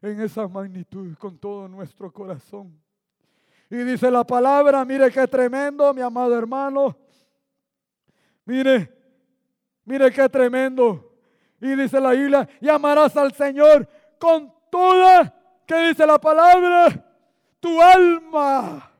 [0.00, 2.85] en esa magnitud con todo nuestro corazón.
[3.70, 6.96] Y dice la palabra, mire qué tremendo, mi amado hermano.
[8.44, 8.92] Mire,
[9.84, 11.12] mire qué tremendo.
[11.60, 13.88] Y dice la Biblia, y amarás al Señor
[14.18, 15.34] con toda,
[15.66, 17.04] ¿qué dice la palabra?
[17.58, 18.92] Tu alma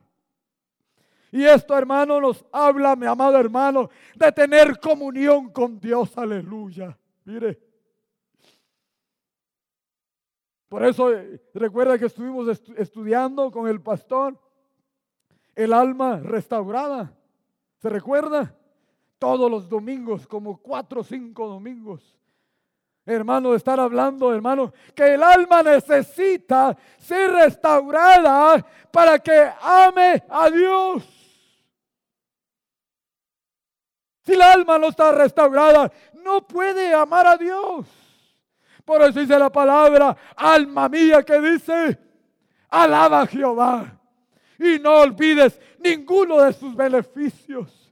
[1.31, 6.17] y esto, hermano, nos habla, mi amado hermano, de tener comunión con Dios.
[6.17, 6.97] Aleluya.
[7.25, 7.59] Mire.
[10.69, 14.39] Por eso, eh, recuerda que estuvimos estudiando con el pastor
[15.57, 17.11] el alma restaurada.
[17.81, 18.55] ¿Se recuerda?
[19.17, 22.15] Todos los domingos, como cuatro o cinco domingos.
[23.03, 31.03] Hermano, estar hablando, hermano, que el alma necesita ser restaurada para que ame a Dios.
[34.25, 37.87] Si la alma no está restaurada, no puede amar a Dios.
[38.85, 41.97] Por eso dice la palabra, alma mía, que dice,
[42.69, 43.96] alaba a Jehová
[44.59, 47.87] y no olvides ninguno de sus beneficios.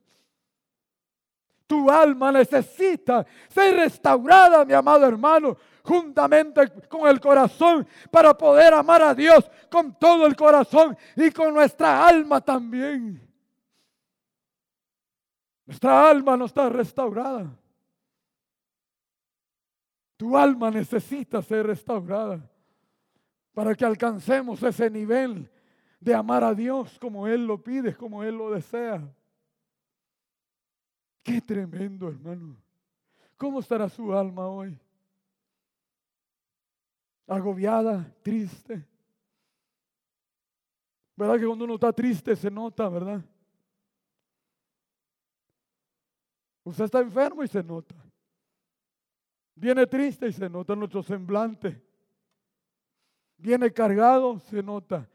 [1.68, 9.01] Tu alma necesita ser restaurada, mi amado hermano, juntamente con el corazón para poder amar
[9.01, 13.22] a Dios con todo el corazón y con nuestra alma también.
[15.66, 17.51] Nuestra alma no está restaurada.
[20.18, 22.39] Tu alma necesita ser restaurada
[23.53, 25.49] para que alcancemos ese nivel
[26.06, 29.01] de amar a Dios como Él lo pide, como Él lo desea.
[31.24, 32.56] Qué tremendo, hermano.
[33.36, 34.78] ¿Cómo estará su alma hoy?
[37.26, 38.86] Agobiada, triste.
[41.16, 43.26] ¿Verdad que cuando uno está triste se nota, verdad?
[46.64, 47.95] Usted está enfermo y se nota.
[49.56, 51.82] Viene triste y se nota nuestro semblante.
[53.38, 55.10] Viene cargado, se nota.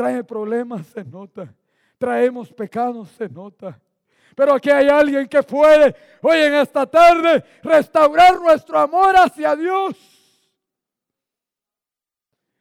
[0.00, 1.54] Trae problemas, se nota.
[1.98, 3.78] Traemos pecados, se nota.
[4.34, 9.98] Pero aquí hay alguien que puede hoy en esta tarde restaurar nuestro amor hacia Dios.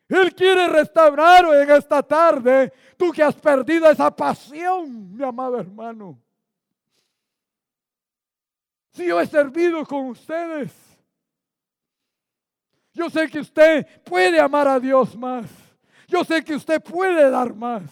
[0.09, 5.61] Él quiere restaurar hoy en esta tarde tú que has perdido esa pasión, mi amado
[5.61, 6.19] hermano.
[8.91, 10.73] Si yo he servido con ustedes,
[12.91, 15.68] yo sé que usted puede amar a Dios más.
[16.10, 17.84] Yo sé que usted puede dar más.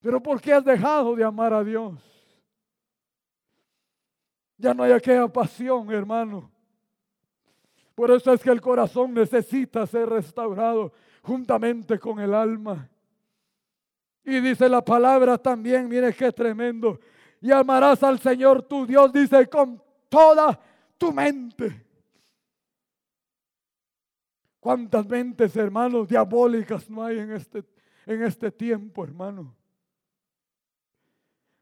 [0.00, 1.94] Pero ¿por qué has dejado de amar a Dios?
[4.56, 6.50] Ya no hay aquella pasión, hermano.
[7.94, 12.88] Por eso es que el corazón necesita ser restaurado juntamente con el alma.
[14.24, 16.98] Y dice la palabra también, mire qué tremendo
[17.42, 20.58] y amarás al Señor tu Dios, dice, con toda
[20.96, 21.84] tu mente.
[24.62, 27.64] ¿Cuántas mentes, hermanos, diabólicas no hay en este,
[28.06, 29.52] en este tiempo, hermano?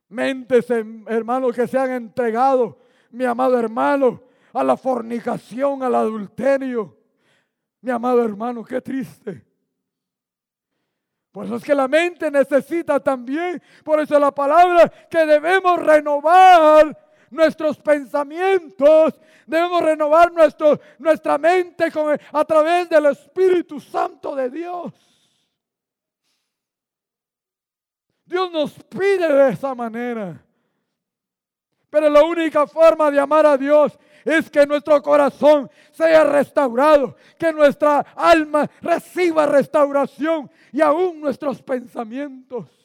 [0.07, 2.77] Mentes, hermanos, que se han entregado,
[3.09, 4.21] mi amado hermano,
[4.53, 6.95] a la fornicación, al adulterio.
[7.81, 9.43] Mi amado hermano, qué triste.
[11.31, 16.95] Por eso es que la mente necesita también, por eso la palabra que debemos renovar
[17.31, 20.31] nuestros pensamientos, debemos renovar
[20.99, 21.91] nuestra mente
[22.31, 24.93] a través del Espíritu Santo de Dios.
[28.25, 30.41] Dios nos pide de esa manera.
[31.89, 37.51] Pero la única forma de amar a Dios es que nuestro corazón sea restaurado, que
[37.51, 42.80] nuestra alma reciba restauración y aún nuestros pensamientos.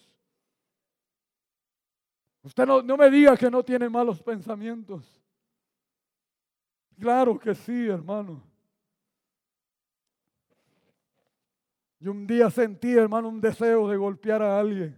[2.47, 5.21] Usted no, no me diga que no tiene malos pensamientos.
[6.97, 8.41] Claro que sí, hermano.
[11.99, 14.97] Yo un día sentí, hermano, un deseo de golpear a alguien.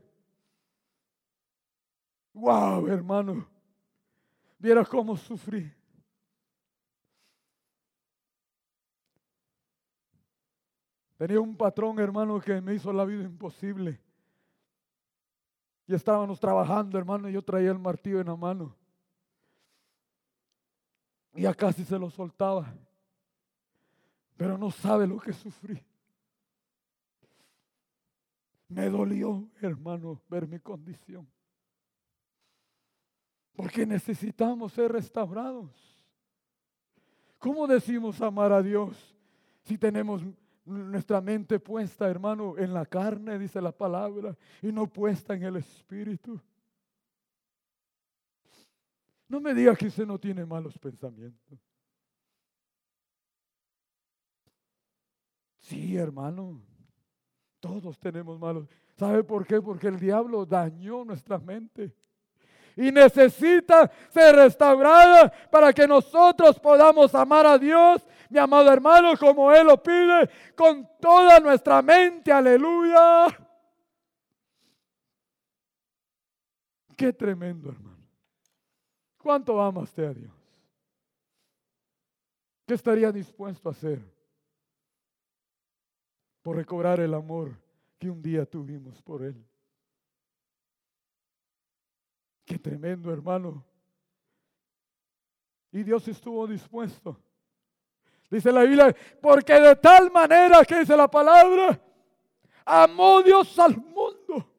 [2.35, 3.49] Wow, hermano.
[4.59, 5.73] Vieras cómo sufrí.
[11.17, 13.99] Tenía un patrón, hermano, que me hizo la vida imposible.
[15.89, 18.77] Y estábamos trabajando, hermano, y yo traía el martillo en la mano.
[21.35, 22.75] Y ya casi se lo soltaba.
[24.37, 25.83] Pero no sabe lo que sufrí.
[28.69, 31.27] Me dolió, hermano, ver mi condición.
[33.57, 35.73] Porque necesitamos ser restaurados.
[37.39, 39.17] ¿Cómo decimos amar a Dios
[39.63, 40.23] si tenemos
[40.69, 45.57] nuestra mente puesta, hermano, en la carne, dice la palabra, y no puesta en el
[45.57, 46.41] espíritu.
[49.29, 51.59] No me diga que usted no tiene malos pensamientos.
[55.59, 56.63] Sí, hermano,
[57.61, 58.67] todos tenemos malos.
[58.97, 59.61] ¿Sabe por qué?
[59.61, 61.95] Porque el diablo dañó nuestra mente
[62.79, 69.53] y necesita ser restaurada para que nosotros podamos amar a Dios, mi amado hermano, como
[69.53, 72.31] Él lo pide, con toda nuestra mente.
[72.31, 73.27] Aleluya.
[76.97, 78.07] Qué tremendo, hermano.
[79.19, 80.33] ¿Cuánto ama a Dios?
[82.65, 84.01] ¿Qué estaría dispuesto a hacer
[86.43, 87.51] por recobrar el amor
[87.99, 89.45] que un día tuvimos por Él?
[92.49, 93.63] Qué tremendo, hermano.
[95.71, 97.21] Y Dios estuvo dispuesto.
[98.31, 101.79] Dice la Biblia, porque de tal manera que dice la palabra,
[102.65, 104.51] amó Dios al mundo.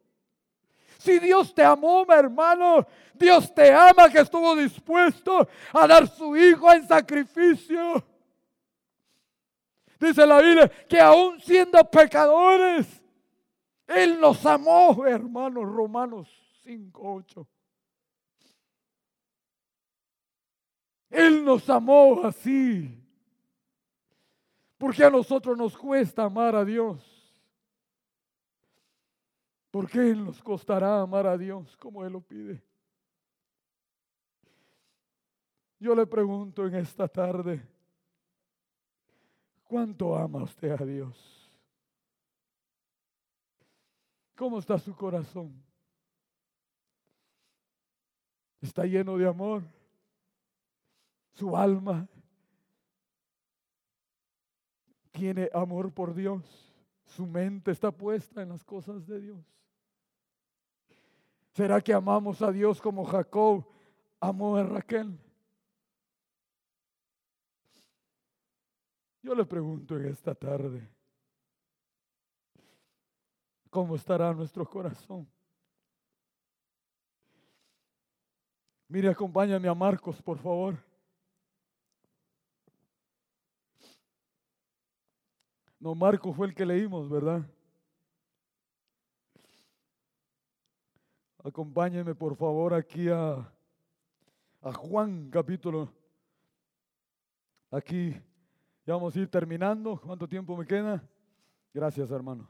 [1.00, 2.86] Si Dios te amó, mi hermano,
[3.16, 8.06] Dios te ama que estuvo dispuesto a dar su hijo en sacrificio.
[10.00, 12.86] Dice la Biblia que aún siendo pecadores,
[13.88, 16.30] Él nos amó, hermanos, Romanos
[16.64, 17.48] 5, 8.
[21.10, 22.96] Él nos amó así.
[24.78, 27.04] Porque a nosotros nos cuesta amar a Dios.
[29.72, 32.64] ¿Por qué Él nos costará amar a Dios como Él lo pide?
[35.80, 37.62] Yo le pregunto en esta tarde,
[39.64, 41.52] ¿cuánto ama usted a Dios?
[44.36, 45.54] ¿Cómo está su corazón?
[48.62, 49.64] ¿Está lleno de amor?
[51.40, 52.06] Su alma
[55.12, 56.44] tiene amor por Dios,
[57.06, 59.46] su mente está puesta en las cosas de Dios.
[61.54, 63.66] ¿Será que amamos a Dios como Jacob
[64.20, 65.18] amó a Raquel?
[69.22, 70.86] Yo le pregunto en esta tarde,
[73.70, 75.26] ¿cómo estará nuestro corazón?
[78.90, 80.89] Mire, acompáñame a Marcos, por favor.
[85.80, 87.42] No, Marco fue el que leímos, ¿verdad?
[91.42, 93.50] Acompáñenme por favor aquí a,
[94.62, 95.94] a Juan capítulo.
[97.72, 98.12] Aquí
[98.86, 100.02] ya vamos a ir terminando.
[100.02, 101.02] ¿Cuánto tiempo me queda?
[101.74, 102.50] Gracias, hermano.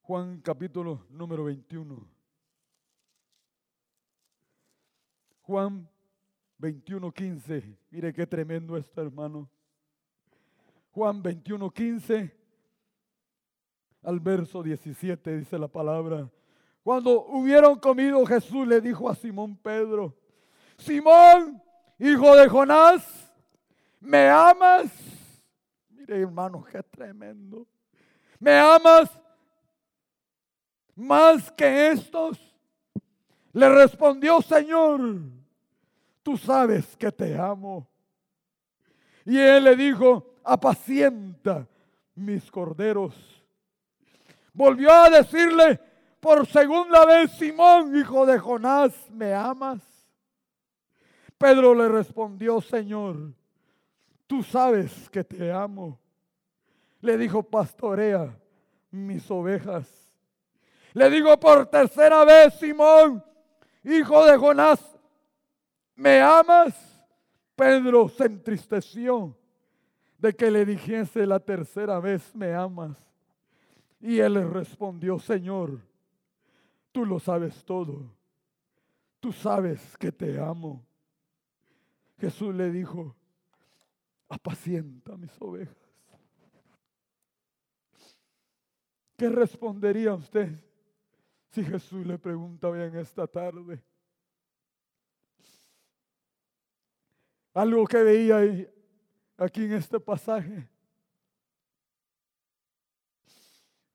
[0.00, 2.08] Juan capítulo número 21.
[5.42, 5.86] Juan
[6.56, 7.78] 21, 15.
[7.90, 9.50] Mire qué tremendo esto, hermano.
[10.98, 12.36] Juan 21, 15
[14.02, 16.28] al verso 17 dice la palabra.
[16.82, 20.12] Cuando hubieron comido Jesús le dijo a Simón Pedro,
[20.76, 21.62] Simón,
[22.00, 23.32] hijo de Jonás,
[24.00, 24.90] ¿me amas?
[25.88, 27.64] Mire hermano, qué tremendo.
[28.40, 29.08] ¿Me amas
[30.96, 32.40] más que estos?
[33.52, 35.00] Le respondió, Señor,
[36.24, 37.88] tú sabes que te amo.
[39.24, 41.68] Y él le dijo, apacienta
[42.14, 43.14] mis corderos.
[44.52, 45.78] volvió a decirle
[46.20, 49.80] por segunda vez, Simón, hijo de Jonás, ¿me amas?
[51.36, 53.32] Pedro le respondió, Señor,
[54.26, 56.00] tú sabes que te amo.
[57.00, 58.36] Le dijo, pastorea
[58.90, 59.86] mis ovejas.
[60.94, 63.22] Le digo por tercera vez, Simón,
[63.84, 64.98] hijo de Jonás,
[65.94, 66.74] ¿me amas?
[67.54, 69.37] Pedro se entristeció
[70.18, 72.98] de que le dijese la tercera vez, ¿me amas?
[74.00, 75.80] Y él le respondió, Señor,
[76.92, 78.12] tú lo sabes todo.
[79.20, 80.84] Tú sabes que te amo.
[82.18, 83.14] Jesús le dijo,
[84.28, 85.76] apacienta mis ovejas.
[89.16, 90.48] ¿Qué respondería usted
[91.50, 93.82] si Jesús le pregunta bien esta tarde?
[97.54, 98.68] Algo que veía
[99.38, 100.68] aquí en este pasaje.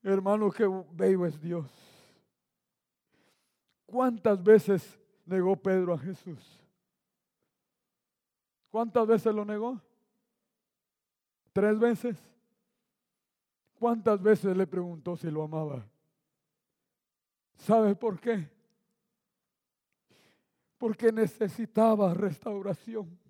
[0.02, 1.70] Hermano, qué bello es Dios.
[3.86, 6.60] ¿Cuántas veces negó Pedro a Jesús?
[8.72, 9.80] ¿Cuántas veces lo negó?
[11.52, 12.18] ¿Tres veces?
[13.78, 15.86] ¿Cuántas veces le preguntó si lo amaba?
[17.58, 18.50] ¿Sabe por qué?
[20.78, 23.23] Porque necesitaba restauración.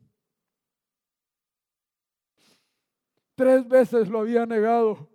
[3.35, 5.09] Tres veces lo había negado.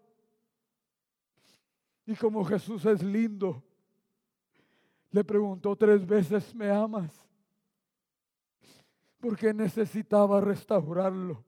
[2.06, 3.62] Y como Jesús es lindo,
[5.10, 7.26] le preguntó tres veces, ¿me amas?
[9.20, 11.44] Porque necesitaba restaurarlo.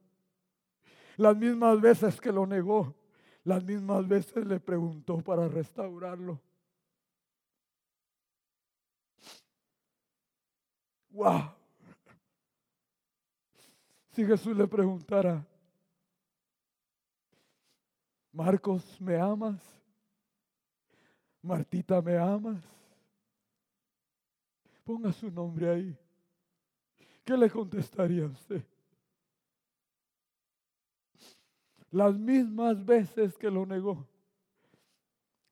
[1.17, 2.95] Las mismas veces que lo negó,
[3.43, 6.39] las mismas veces le preguntó para restaurarlo.
[11.09, 11.51] Wow.
[14.11, 15.45] Si Jesús le preguntara,
[18.31, 19.61] Marcos, ¿me amas?
[21.41, 22.63] Martita, ¿me amas?
[24.83, 25.97] Ponga su nombre ahí.
[27.23, 28.63] ¿Qué le contestaría usted?
[31.91, 34.07] Las mismas veces que lo negó,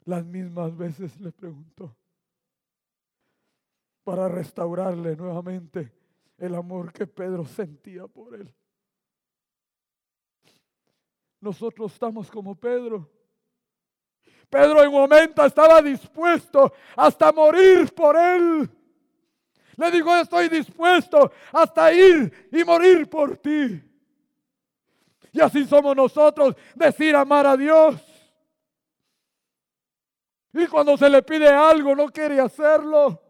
[0.06, 1.96] las mismas veces le preguntó
[4.04, 5.92] para restaurarle nuevamente
[6.38, 8.52] el amor que Pedro sentía por él.
[11.42, 13.10] Nosotros estamos como Pedro.
[14.50, 18.70] Pedro en momento estaba dispuesto hasta morir por él.
[19.78, 23.82] Le dijo, estoy dispuesto hasta ir y morir por ti.
[25.32, 27.96] Y así somos nosotros, decir amar a Dios.
[30.52, 33.22] Y cuando se le pide algo, no quiere hacerlo.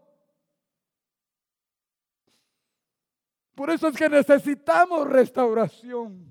[3.54, 6.29] Por eso es que necesitamos restauración.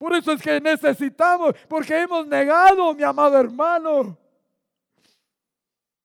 [0.00, 4.16] Por eso es que necesitamos, porque hemos negado, mi amado hermano,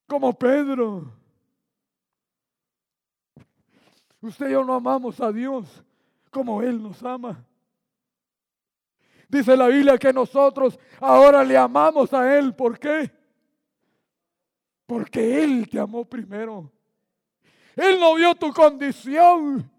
[0.05, 1.13] como Pedro.
[4.19, 5.81] Usted y yo no amamos a Dios
[6.29, 7.41] como Él nos ama.
[9.29, 12.53] Dice la Biblia que nosotros ahora le amamos a Él.
[12.53, 13.09] ¿Por qué?
[14.85, 16.69] Porque Él te amó primero.
[17.77, 19.71] Él no vio tu condición.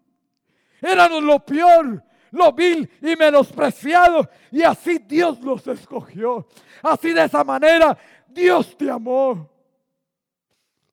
[0.81, 4.29] Éramos lo peor lo vil y menospreciado.
[4.51, 6.47] Y así Dios los escogió.
[6.83, 7.97] Así de esa manera
[8.29, 9.51] Dios te amó.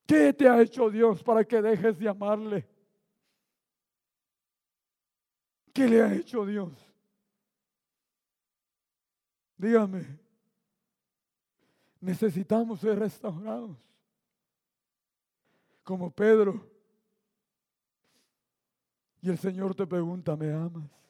[0.06, 2.68] ¿Qué te ha hecho Dios para que dejes de amarle?
[5.74, 6.72] ¿Qué le ha hecho Dios?
[9.58, 10.06] Dígame,
[12.00, 13.78] necesitamos ser restaurados.
[15.84, 16.70] Como Pedro.
[19.22, 21.03] Y el Señor te pregunta, ¿me amas?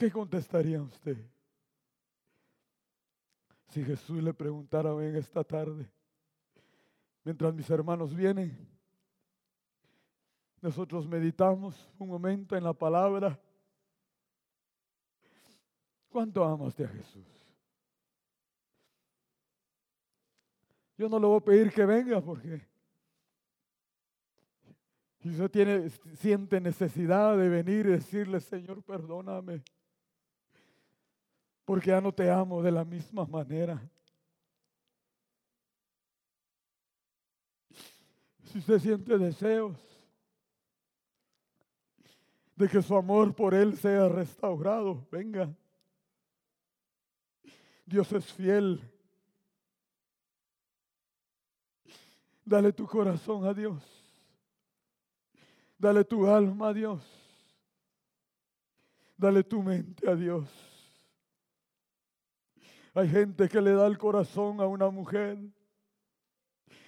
[0.00, 1.18] ¿Qué contestaría usted?
[3.68, 5.92] Si Jesús le preguntara en esta tarde,
[7.22, 8.66] mientras mis hermanos vienen,
[10.62, 13.38] nosotros meditamos un momento en la palabra.
[16.08, 17.26] ¿Cuánto amaste a Jesús?
[20.96, 22.66] Yo no le voy a pedir que venga porque
[25.18, 29.62] si usted tiene, siente necesidad de venir y decirle, Señor, perdóname
[31.70, 33.80] porque ya no te amo de la misma manera.
[38.42, 39.78] Si usted siente deseos
[42.56, 45.48] de que su amor por Él sea restaurado, venga.
[47.86, 48.82] Dios es fiel.
[52.44, 53.80] Dale tu corazón a Dios.
[55.78, 57.04] Dale tu alma a Dios.
[59.16, 60.69] Dale tu mente a Dios.
[62.94, 65.38] Hay gente que le da el corazón a una mujer.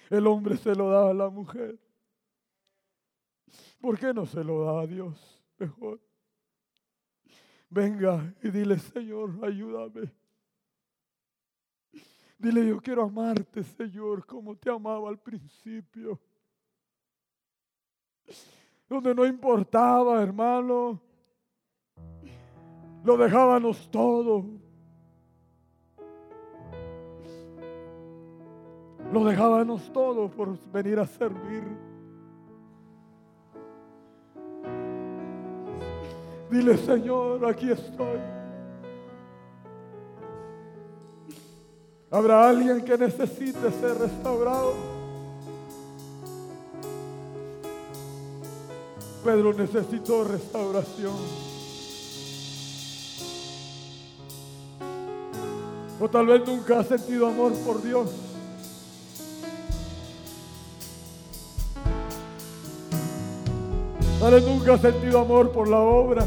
[0.09, 1.79] El hombre se lo da a la mujer.
[3.79, 5.99] ¿Por qué no se lo da a Dios mejor?
[7.69, 10.11] Venga y dile, Señor, ayúdame.
[12.37, 16.19] Dile, yo quiero amarte, Señor, como te amaba al principio.
[18.87, 21.01] Donde no importaba, hermano.
[23.03, 24.62] Lo dejábamos todo.
[29.13, 31.63] Lo dejábamos todo por venir a servir.
[36.49, 38.17] Dile, Señor, aquí estoy.
[42.09, 44.73] ¿Habrá alguien que necesite ser restaurado?
[49.23, 51.13] Pedro necesitó restauración.
[55.99, 58.22] O tal vez nunca ha sentido amor por Dios.
[64.31, 66.25] Vez nunca ha sentido amor por la obra.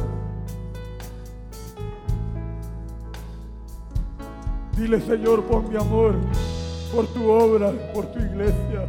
[4.77, 6.15] Dile, Señor, pon mi amor
[6.95, 8.87] por tu obra, por tu iglesia.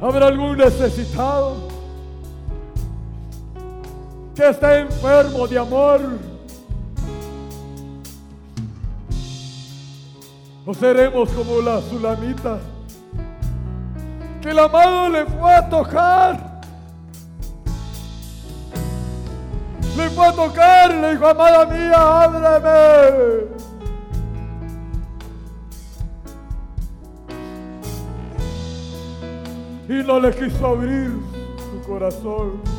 [0.00, 1.56] ¿Habrá algún necesitado
[4.34, 6.00] que está enfermo de amor?
[10.66, 12.60] ¿O seremos como la sulamita?
[14.50, 16.60] El amado le fue a tocar
[19.96, 23.46] Le fue a tocar le dijo, amada mía, ábreme.
[29.88, 31.12] Y no le quiso abrir
[31.56, 32.69] su corazón.